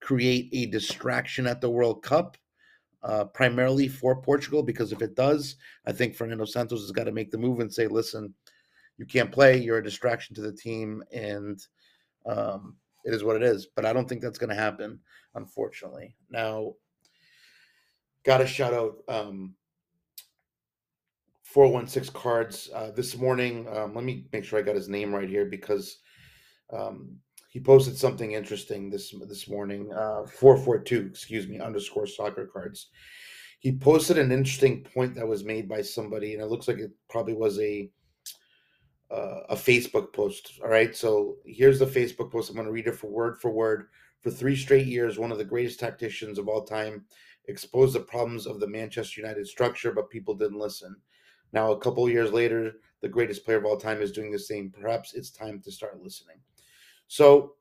[0.00, 2.36] create a distraction at the World Cup.
[3.02, 5.56] Uh, primarily for Portugal, because if it does,
[5.86, 8.34] I think Fernando Santos has got to make the move and say, "Listen,
[8.98, 9.58] you can't play.
[9.58, 11.64] You're a distraction to the team, and
[12.24, 13.68] um, it is what it is.
[13.76, 14.98] But I don't think that's going to happen,
[15.36, 16.16] unfortunately.
[16.30, 16.72] Now,
[18.24, 19.54] got to shout out um,
[21.56, 23.66] 416 cards uh, this morning.
[23.74, 26.00] Um, let me make sure I got his name right here because
[26.70, 27.16] um,
[27.48, 29.90] he posted something interesting this this morning.
[29.90, 32.90] Uh, 442, excuse me, underscore soccer cards.
[33.60, 36.90] He posted an interesting point that was made by somebody, and it looks like it
[37.08, 37.90] probably was a
[39.10, 40.60] uh, a Facebook post.
[40.62, 40.94] All right.
[40.94, 42.50] So here's the Facebook post.
[42.50, 43.86] I'm going to read it for word for word.
[44.20, 47.06] For three straight years, one of the greatest tacticians of all time
[47.48, 50.94] exposed the problems of the Manchester United structure, but people didn't listen.
[51.56, 54.70] Now, a couple years later, the greatest player of all time is doing the same.
[54.78, 56.36] Perhaps it's time to start listening.
[57.08, 57.54] So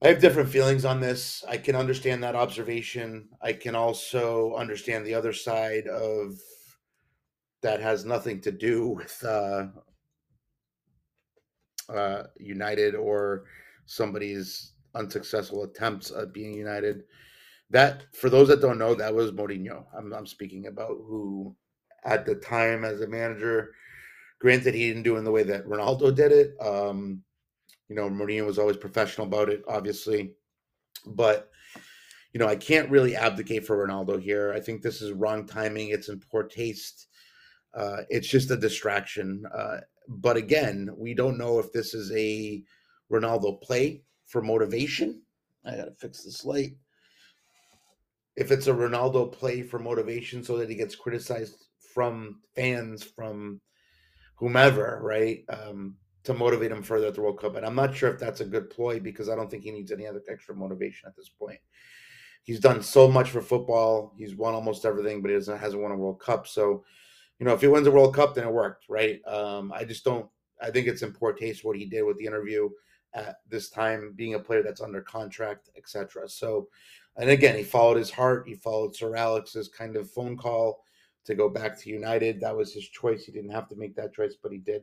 [0.00, 1.44] I have different feelings on this.
[1.48, 3.28] I can understand that observation.
[3.42, 6.34] I can also understand the other side of
[7.62, 9.66] that has nothing to do with uh,
[11.92, 13.46] uh, United or
[13.86, 17.02] somebody's unsuccessful attempts at being United.
[17.70, 19.84] That, for those that don't know, that was Mourinho.
[19.98, 21.56] I'm, I'm speaking about who,
[22.04, 23.72] at the time as a manager,
[24.38, 26.54] granted he didn't do it in the way that Ronaldo did it.
[26.60, 27.22] Um,
[27.88, 30.34] you know, Mourinho was always professional about it, obviously,
[31.06, 31.50] but
[32.32, 34.52] you know, I can't really abdicate for Ronaldo here.
[34.52, 35.88] I think this is wrong timing.
[35.88, 37.08] It's in poor taste
[37.74, 39.44] uh, it's just a distraction.
[39.54, 39.78] Uh,
[40.08, 42.62] but again, we don't know if this is a
[43.10, 45.22] Ronaldo play for motivation.
[45.64, 46.72] I got to fix this light.
[48.36, 51.67] If it's a Ronaldo play for motivation so that he gets criticized
[51.98, 53.60] from fans, from
[54.36, 55.42] whomever, right?
[55.48, 57.56] Um, to motivate him further at the World Cup.
[57.56, 59.90] And I'm not sure if that's a good ploy because I don't think he needs
[59.90, 61.58] any other extra motivation at this point.
[62.44, 64.14] He's done so much for football.
[64.16, 66.46] He's won almost everything, but he hasn't won a World Cup.
[66.46, 66.84] So
[67.40, 69.20] you know, if he wins a World Cup, then it worked, right?
[69.26, 70.28] Um, I just don't.
[70.62, 72.68] I think it's in poor taste what he did with the interview
[73.12, 76.28] at this time, being a player that's under contract, etc.
[76.28, 76.68] So,
[77.16, 78.46] and again, he followed his heart.
[78.46, 80.84] He followed Sir Alex's kind of phone call
[81.28, 82.40] to go back to United.
[82.40, 83.24] That was his choice.
[83.24, 84.82] He didn't have to make that choice, but he did.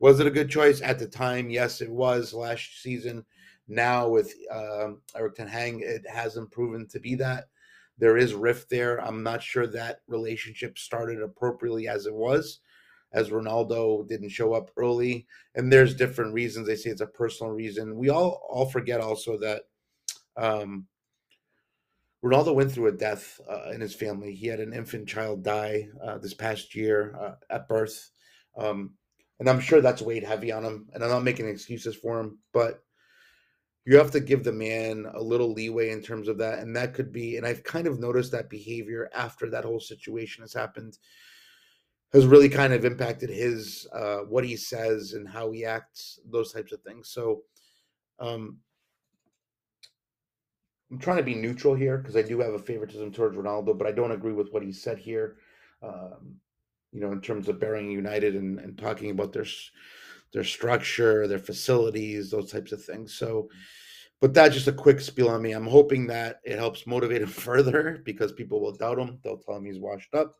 [0.00, 1.48] Was it a good choice at the time?
[1.48, 3.24] Yes, it was last season.
[3.68, 7.44] Now with um, Erik Ten Hag, it hasn't proven to be that.
[7.98, 8.98] there is rift there.
[8.98, 12.60] I'm not sure that relationship started appropriately as it was,
[13.12, 16.66] as Ronaldo didn't show up early, and there's different reasons.
[16.66, 17.96] They say it's a personal reason.
[17.96, 19.62] We all all forget also that
[20.36, 20.86] um,
[22.24, 24.34] Ronaldo went through a death uh, in his family.
[24.34, 28.10] He had an infant child die uh, this past year uh, at birth.
[28.56, 28.94] Um,
[29.38, 30.88] and I'm sure that's weighed heavy on him.
[30.94, 32.82] And I'm not making excuses for him, but
[33.84, 36.60] you have to give the man a little leeway in terms of that.
[36.60, 40.42] And that could be, and I've kind of noticed that behavior after that whole situation
[40.42, 40.96] has happened
[42.14, 46.52] has really kind of impacted his uh, what he says and how he acts, those
[46.52, 47.08] types of things.
[47.10, 47.42] So
[48.20, 48.58] um,
[50.90, 53.86] I'm trying to be neutral here because I do have a favoritism towards Ronaldo, but
[53.86, 55.36] I don't agree with what he said here.
[55.82, 56.36] Um,
[56.92, 59.46] you know, in terms of Bearing United and, and talking about their
[60.32, 63.14] their structure, their facilities, those types of things.
[63.14, 63.48] So,
[64.20, 65.52] but that's just a quick spiel on me.
[65.52, 69.18] I'm hoping that it helps motivate him further because people will doubt him.
[69.22, 70.34] They'll tell him he's washed up.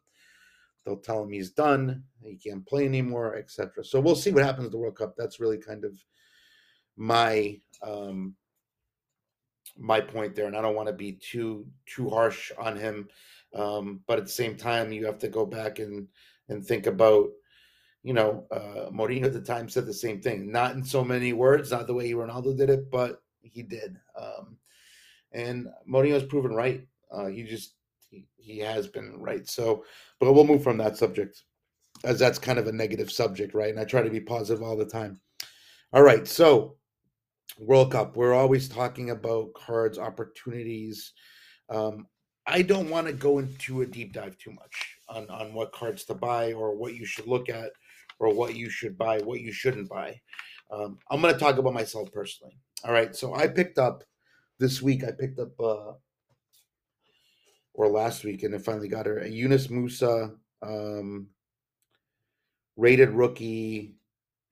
[0.84, 2.02] They'll tell him he's done.
[2.22, 3.84] He can't play anymore, etc.
[3.84, 5.14] So we'll see what happens at the World Cup.
[5.16, 5.96] That's really kind of
[6.96, 8.34] my um,
[9.78, 13.08] my point there, and I don't want to be too too harsh on him.
[13.54, 16.08] Um, but at the same time, you have to go back and
[16.48, 17.28] and think about,
[18.02, 21.32] you know, uh, Mourinho at the time said the same thing, not in so many
[21.32, 23.96] words, not the way Ronaldo did it, but he did.
[24.18, 24.58] Um,
[25.32, 26.86] and Mourinho's proven right.
[27.10, 27.74] Uh, he just
[28.10, 29.48] he, he has been right.
[29.48, 29.84] So,
[30.20, 31.42] but we'll move from that subject,
[32.04, 33.70] as that's kind of a negative subject, right?
[33.70, 35.20] And I try to be positive all the time.
[35.92, 36.76] All right, so
[37.58, 41.12] World Cup, we're always talking about cards, opportunities.
[41.70, 42.06] Um,
[42.46, 46.04] I don't want to go into a deep dive too much on, on what cards
[46.06, 47.70] to buy or what you should look at
[48.18, 50.20] or what you should buy, what you shouldn't buy.
[50.70, 52.58] Um, I'm going to talk about myself personally.
[52.84, 53.14] All right.
[53.14, 54.04] So I picked up
[54.58, 55.92] this week, I picked up, uh,
[57.74, 61.28] or last week, and I finally got her a Yunus Musah um,
[62.76, 63.96] rated rookie.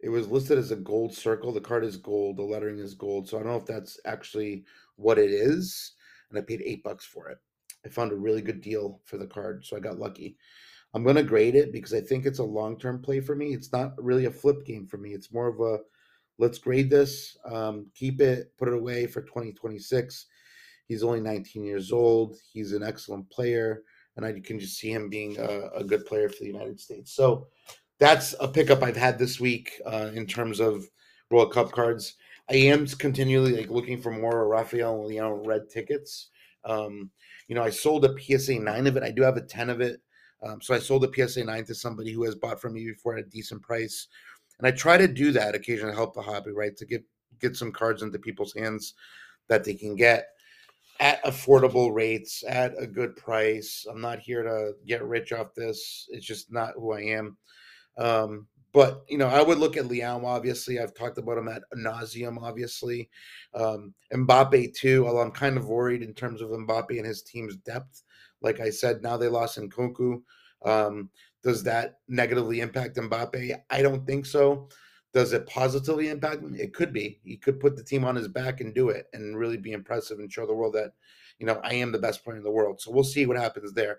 [0.03, 1.53] It was listed as a gold circle.
[1.53, 2.37] The card is gold.
[2.37, 3.29] The lettering is gold.
[3.29, 4.65] So I don't know if that's actually
[4.97, 5.93] what it is.
[6.31, 7.39] And I paid eight bucks for it.
[7.87, 10.37] I found a really good deal for the card, so I got lucky.
[10.95, 13.55] I'm going to grade it because I think it's a long term play for me.
[13.55, 15.13] It's not really a flip game for me.
[15.13, 15.79] It's more of a
[16.39, 20.27] let's grade this, um, keep it, put it away for 2026.
[20.87, 22.37] He's only 19 years old.
[22.53, 23.83] He's an excellent player,
[24.17, 27.15] and I can just see him being a, a good player for the United States.
[27.15, 27.47] So
[28.03, 30.91] that's a pickup I've had this week uh, in terms of
[31.31, 32.17] World Cup cards.
[32.51, 36.31] I am continually like looking for more Rafael Leão red tickets.
[36.65, 37.13] Um,
[37.47, 39.05] you know, I sold a PSA 9 of it.
[39.05, 40.01] I do have a 10 of it.
[40.43, 43.17] Um, so I sold a PSA 9 to somebody who has bought from me before
[43.17, 44.09] at a decent price.
[44.59, 46.77] And I try to do that occasionally to help the hobby, right?
[46.79, 47.05] To get
[47.41, 48.95] get some cards into people's hands
[49.49, 50.27] that they can get
[50.99, 53.87] at affordable rates at a good price.
[53.89, 56.09] I'm not here to get rich off this.
[56.11, 57.37] It's just not who I am.
[57.99, 60.25] Um, but you know, I would look at Leão.
[60.25, 62.39] Obviously, I've talked about him at nauseum.
[62.41, 63.11] Obviously,
[63.55, 65.07] um, Mbappe too.
[65.07, 68.03] Although I'm kind of worried in terms of Mbappe and his team's depth.
[68.41, 70.23] Like I said, now they lost Nkunku.
[70.65, 71.11] Um,
[71.43, 73.57] does that negatively impact Mbappe?
[73.71, 74.69] I don't think so.
[75.13, 76.55] Does it positively impact him?
[76.55, 77.21] It could be.
[77.25, 80.19] He could put the team on his back and do it, and really be impressive
[80.19, 80.93] and show the world that,
[81.39, 82.81] you know, I am the best player in the world.
[82.81, 83.99] So we'll see what happens there.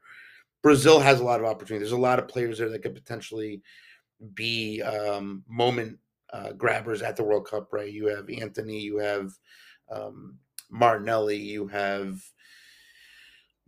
[0.63, 1.83] Brazil has a lot of opportunity.
[1.83, 3.61] There's a lot of players there that could potentially
[4.33, 5.99] be um, moment
[6.31, 7.91] uh, grabbers at the World Cup, right?
[7.91, 9.31] You have Antony, you have
[9.91, 10.39] um,
[10.71, 12.19] Martinelli, you have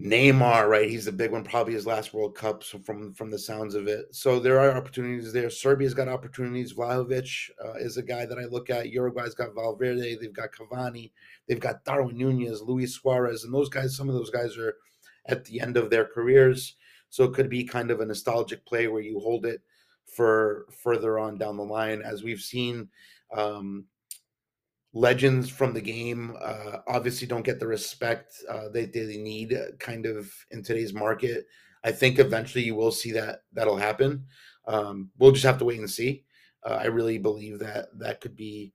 [0.01, 0.89] Neymar, right?
[0.89, 3.87] He's the big one, probably his last World Cup so from from the sounds of
[3.87, 4.13] it.
[4.13, 5.49] So there are opportunities there.
[5.49, 6.73] Serbia's got opportunities.
[6.73, 8.89] Vlahovic uh, is a guy that I look at.
[8.89, 10.15] Uruguay's got Valverde.
[10.15, 11.11] They've got Cavani.
[11.47, 13.95] They've got Darwin Nunez, Luis Suarez, and those guys.
[13.95, 14.75] Some of those guys are
[15.27, 16.75] at the end of their careers,
[17.16, 19.61] so it could be kind of a nostalgic play where you hold it
[20.05, 22.89] for further on down the line, as we've seen.
[23.34, 23.86] Um,
[24.91, 29.72] legends from the game uh, obviously don't get the respect uh, they, they need uh,
[29.80, 31.45] kind of in today's market.
[31.86, 34.26] I think eventually you will see that that'll happen.
[34.68, 36.26] Um, we'll just have to wait and see.
[36.66, 38.74] Uh, I really believe that that could be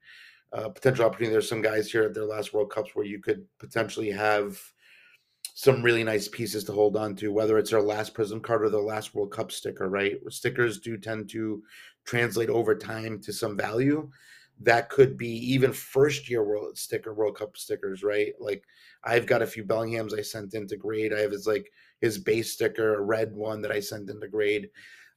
[0.53, 1.33] a potential opportunity.
[1.33, 4.59] There's some guys here at their last World Cups where you could potentially have
[5.61, 8.71] some really nice pieces to hold on to, whether it's their last Prizm card or
[8.71, 10.17] their last World Cup sticker, right?
[10.31, 11.63] Stickers do tend to
[12.07, 14.11] translate over time to some value.
[14.59, 18.33] That could be even first year World sticker, World Cup stickers, right?
[18.41, 18.65] Like
[19.05, 21.13] I've got a few Bellinghams I sent into grade.
[21.13, 24.71] I have his like his base sticker, a red one that I sent into grade.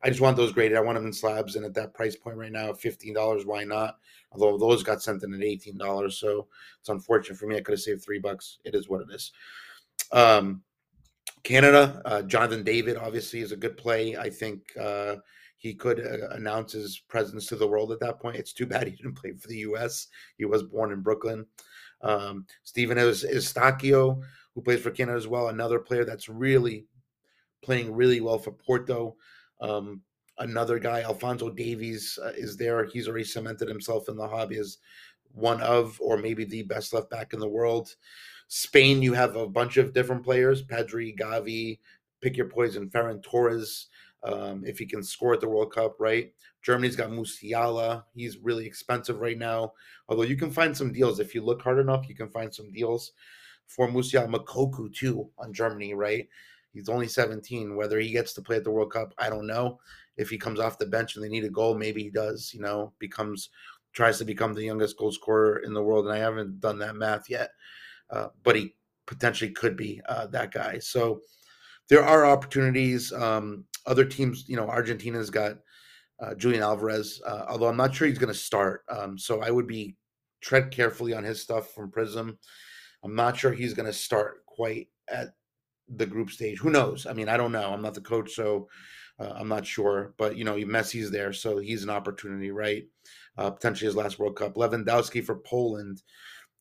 [0.04, 0.78] I just want those graded.
[0.78, 3.64] I want them in slabs, and at that price point right now, fifteen dollars, why
[3.64, 3.98] not?
[4.34, 6.48] Although those got sent in at eighteen dollars, so
[6.82, 7.56] it's unfortunate for me.
[7.56, 8.60] I could have saved three bucks.
[8.66, 9.32] It is what it is.
[10.14, 10.62] Um,
[11.44, 14.16] Canada, uh, Jonathan David obviously is a good play.
[14.16, 15.16] I think uh,
[15.58, 18.38] he could uh, announce his presence to the world at that point.
[18.38, 20.08] It's too bad he didn't play for the U.S.
[20.38, 21.46] He was born in Brooklyn.
[22.02, 24.22] Um, Stephen Eustáquio,
[24.54, 26.86] who plays for Canada as well, another player that's really
[27.62, 29.16] playing really well for Porto.
[29.62, 30.02] Um,
[30.38, 32.86] another guy, Alfonso Davies, uh, is there.
[32.86, 34.78] He's already cemented himself in the hobby as
[35.32, 37.96] one of, or maybe the best left back in the world.
[38.48, 41.80] Spain, you have a bunch of different players: Pedri, Gavi,
[42.22, 43.88] pick your poison, Ferran Torres.
[44.24, 46.32] Um, if he can score at the World Cup, right?
[46.62, 48.06] Germany's got Musiala.
[48.16, 49.74] He's really expensive right now.
[50.08, 52.72] Although you can find some deals if you look hard enough, you can find some
[52.72, 53.12] deals
[53.68, 56.30] for Musiala Moukoko too on Germany, right?
[56.72, 57.76] He's only 17.
[57.76, 59.80] Whether he gets to play at the World Cup, I don't know.
[60.16, 62.52] If he comes off the bench and they need a goal, maybe he does.
[62.54, 63.50] You know, becomes
[63.94, 66.96] tries to become the youngest goal scorer in the world, and I haven't done that
[66.96, 67.52] math yet,
[68.14, 68.76] uh, but he
[69.08, 70.80] potentially could be uh, that guy.
[70.80, 71.22] So
[71.90, 73.12] there are opportunities.
[73.12, 75.58] Um, other teams, you know, Argentina's got
[76.22, 78.84] uh, Julian Alvarez, uh, although I'm not sure he's going to start.
[78.90, 79.98] Um, so I would be
[80.42, 82.38] tread carefully on his stuff from Prizm.
[83.04, 85.30] I'm not sure he's going to start quite at
[85.90, 86.60] the group stage.
[86.60, 87.06] Who knows?
[87.06, 87.74] I mean, I don't know.
[87.74, 88.70] I'm not the coach, so
[89.20, 90.14] uh, I'm not sure.
[90.18, 92.84] But you know, Messi's there, so he's an opportunity, right?
[93.38, 94.56] Uh, potentially his last World Cup.
[94.56, 96.02] Lewandowski for Poland,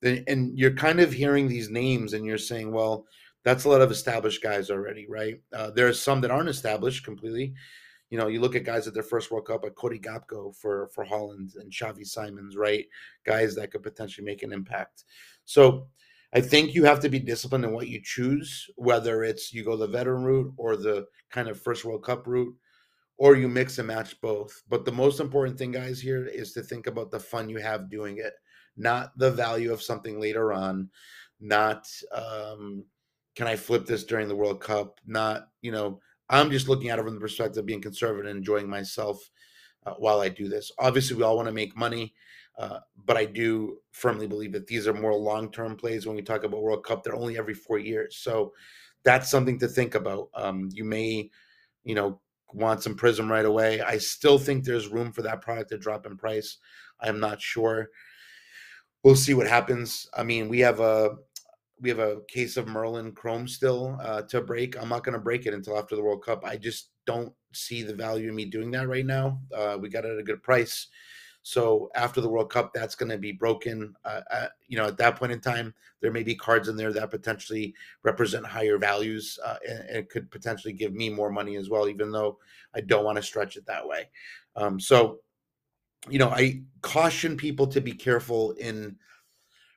[0.03, 3.07] and you're kind of hearing these names, and you're saying, well,
[3.45, 5.41] that's a lot of established guys already, right?
[5.53, 7.55] Uh, there are some that aren't established completely.
[8.11, 10.89] You know, you look at guys at their first World Cup, like Cody Gakpo for
[10.95, 12.85] for Holland and Xavi Simons, right?
[13.25, 15.05] Guys that could potentially make an impact.
[15.45, 15.89] So
[16.35, 19.77] I think you have to be disciplined in what you choose, whether it's you go
[19.77, 22.55] the veteran route or the kind of first World Cup route,
[23.19, 24.63] or you mix and match both.
[24.69, 27.91] But the most important thing, guys, here is to think about the fun you have
[27.91, 28.35] doing it,
[28.77, 30.91] not the value of something later on,
[31.41, 32.85] not um,
[33.35, 36.99] can I flip this during the World Cup, not, you know, I'm just looking at
[36.99, 39.19] it from the perspective of being conservative and enjoying myself
[39.85, 40.71] uh, while I do this.
[40.79, 42.15] Obviously, we all want to make money.
[42.59, 46.23] Uh, but I do firmly believe that these are more long term plays when we
[46.23, 47.03] talk about World Cup.
[47.03, 48.19] They're only every four years.
[48.19, 48.53] So
[49.05, 50.29] that's something to think about.
[50.35, 51.31] Um, you may,
[51.85, 52.21] you know,
[52.53, 53.81] want some Prizm right away.
[53.81, 56.59] I still think there's room for that product to drop in price.
[57.01, 57.89] I'm not sure.
[59.03, 60.09] We'll see what happens.
[60.15, 61.17] I mean, we have a
[61.81, 64.81] we have a case of Merlin Chrome still uh, to break.
[64.81, 66.45] I'm not going to break it until after the World Cup.
[66.45, 69.41] I just don't see the value in me doing that right now.
[69.53, 70.87] Uh, we got it at a good price.
[71.43, 73.95] So after the World Cup, that's going to be broken.
[74.05, 77.11] Uh, you know, at that point in time, there may be cards in there that
[77.11, 77.75] potentially
[78.05, 81.89] represent higher values, uh, and, and, it could potentially give me more money as well,
[81.89, 82.39] even though
[82.75, 84.09] I don't want to stretch it that way.
[84.55, 85.19] Um, so,
[86.09, 88.97] you know, I caution people to be careful in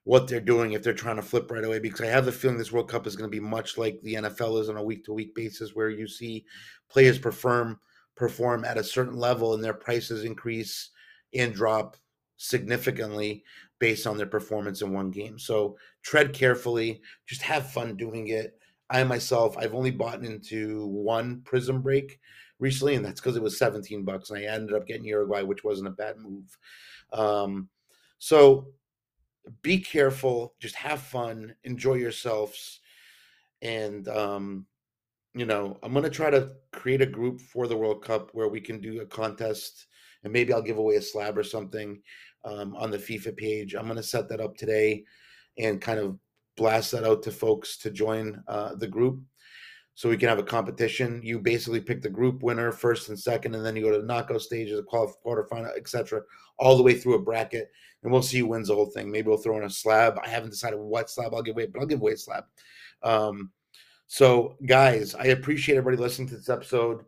[0.05, 2.57] what they're doing if they're trying to flip right away because I have the feeling
[2.57, 5.03] this World Cup is going to be much like the NFL is on a week
[5.05, 6.45] to week basis, where you see
[6.89, 7.79] players perform
[8.15, 10.91] perform at a certain level and their prices increase
[11.33, 11.97] and drop
[12.37, 13.43] significantly
[13.79, 15.37] based on their performance in one game.
[15.37, 18.57] So tread carefully, just have fun doing it.
[18.89, 22.19] I myself, I've only bought into one Prizm break
[22.59, 25.63] recently, and that's because it was 17 bucks, and I ended up getting Uruguay, which
[25.63, 26.57] wasn't a bad move.
[27.13, 27.69] Um,
[28.17, 28.67] so
[29.61, 32.79] be careful, just have fun, enjoy yourselves,
[33.61, 34.65] and um,
[35.33, 38.61] you know, I'm gonna try to create a group for the World Cup where we
[38.61, 39.87] can do a contest
[40.25, 42.01] and maybe I'll give away a slab or something
[42.43, 43.75] um, on the FIFA page.
[43.75, 45.05] I'm going to set that up today
[45.57, 46.17] and kind of
[46.57, 49.21] blast that out to folks to join uh, the group
[49.95, 51.21] so we can have a competition.
[51.23, 54.05] You basically pick the group winner first and second, and then you go to the
[54.05, 56.21] knockout stages, the quarterfinal, etc.,
[56.59, 57.71] all the way through a bracket,
[58.03, 59.09] and we'll see who wins the whole thing.
[59.09, 60.19] Maybe we'll throw in a slab.
[60.23, 62.43] I haven't decided what slab I'll give away, but I'll give away a slab.
[63.03, 63.51] Um,
[64.07, 67.05] so, guys, I appreciate everybody listening to this episode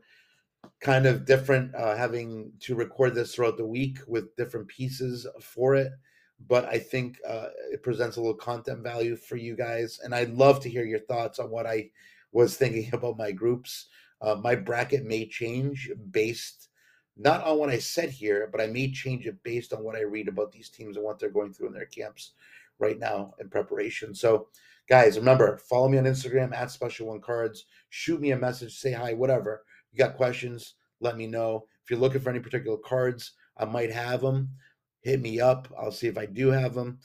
[0.80, 5.76] kind of different uh, having to record this throughout the week with different pieces for
[5.76, 5.92] it
[6.48, 10.34] but i think uh, it presents a little content value for you guys and i'd
[10.34, 11.90] love to hear your thoughts on what i
[12.32, 13.88] was thinking about my groups
[14.22, 16.70] uh, my bracket may change based
[17.16, 20.02] not on what i said here but i may change it based on what i
[20.02, 22.34] read about these teams and what they're going through in their camps
[22.80, 24.48] right now in preparation so
[24.88, 28.92] guys remember follow me on instagram at special one cards shoot me a message say
[28.92, 29.64] hi whatever
[29.98, 31.66] you got questions, let me know.
[31.84, 34.50] If you're looking for any particular cards, I might have them.
[35.02, 35.68] Hit me up.
[35.80, 37.00] I'll see if I do have them.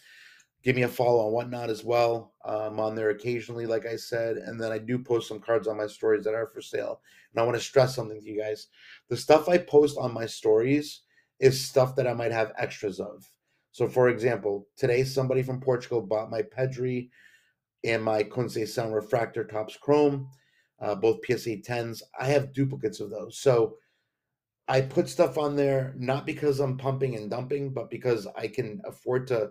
[0.63, 2.35] Give me a follow on whatnot as well.
[2.45, 4.37] I'm on there occasionally, like I said.
[4.37, 7.01] And then I do post some cards on my stories that are for sale.
[7.33, 8.69] And I want to stress something to you guys.
[9.09, 11.03] The stuff I post on my stories
[11.41, 13.29] is stuff that I might have extras of.
[13.73, 17.09] So, for example, today somebody from Portugal bought my Pedri
[17.85, 20.29] and my Conceição Refractor Topps Chrome.
[20.83, 22.03] uh, both PSA 10s.
[22.19, 23.39] I have duplicates of those.
[23.39, 23.77] So
[24.69, 28.81] I put stuff on there not because I'm pumping and dumping, but because I can
[28.85, 29.51] afford to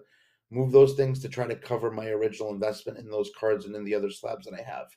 [0.51, 3.83] move those things to try to cover my original investment in those cards and in
[3.83, 4.87] the other slabs that I have.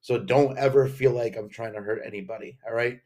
[0.00, 2.58] So don't ever feel like I'm trying to hurt anybody.
[2.66, 2.98] All right.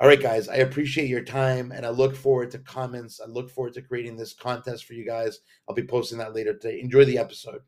[0.00, 3.20] All right, guys, I appreciate your time and I look forward to comments.
[3.20, 5.40] I look forward to creating this contest for you guys.
[5.68, 6.80] I'll be posting that later today.
[6.80, 7.62] Enjoy the episode.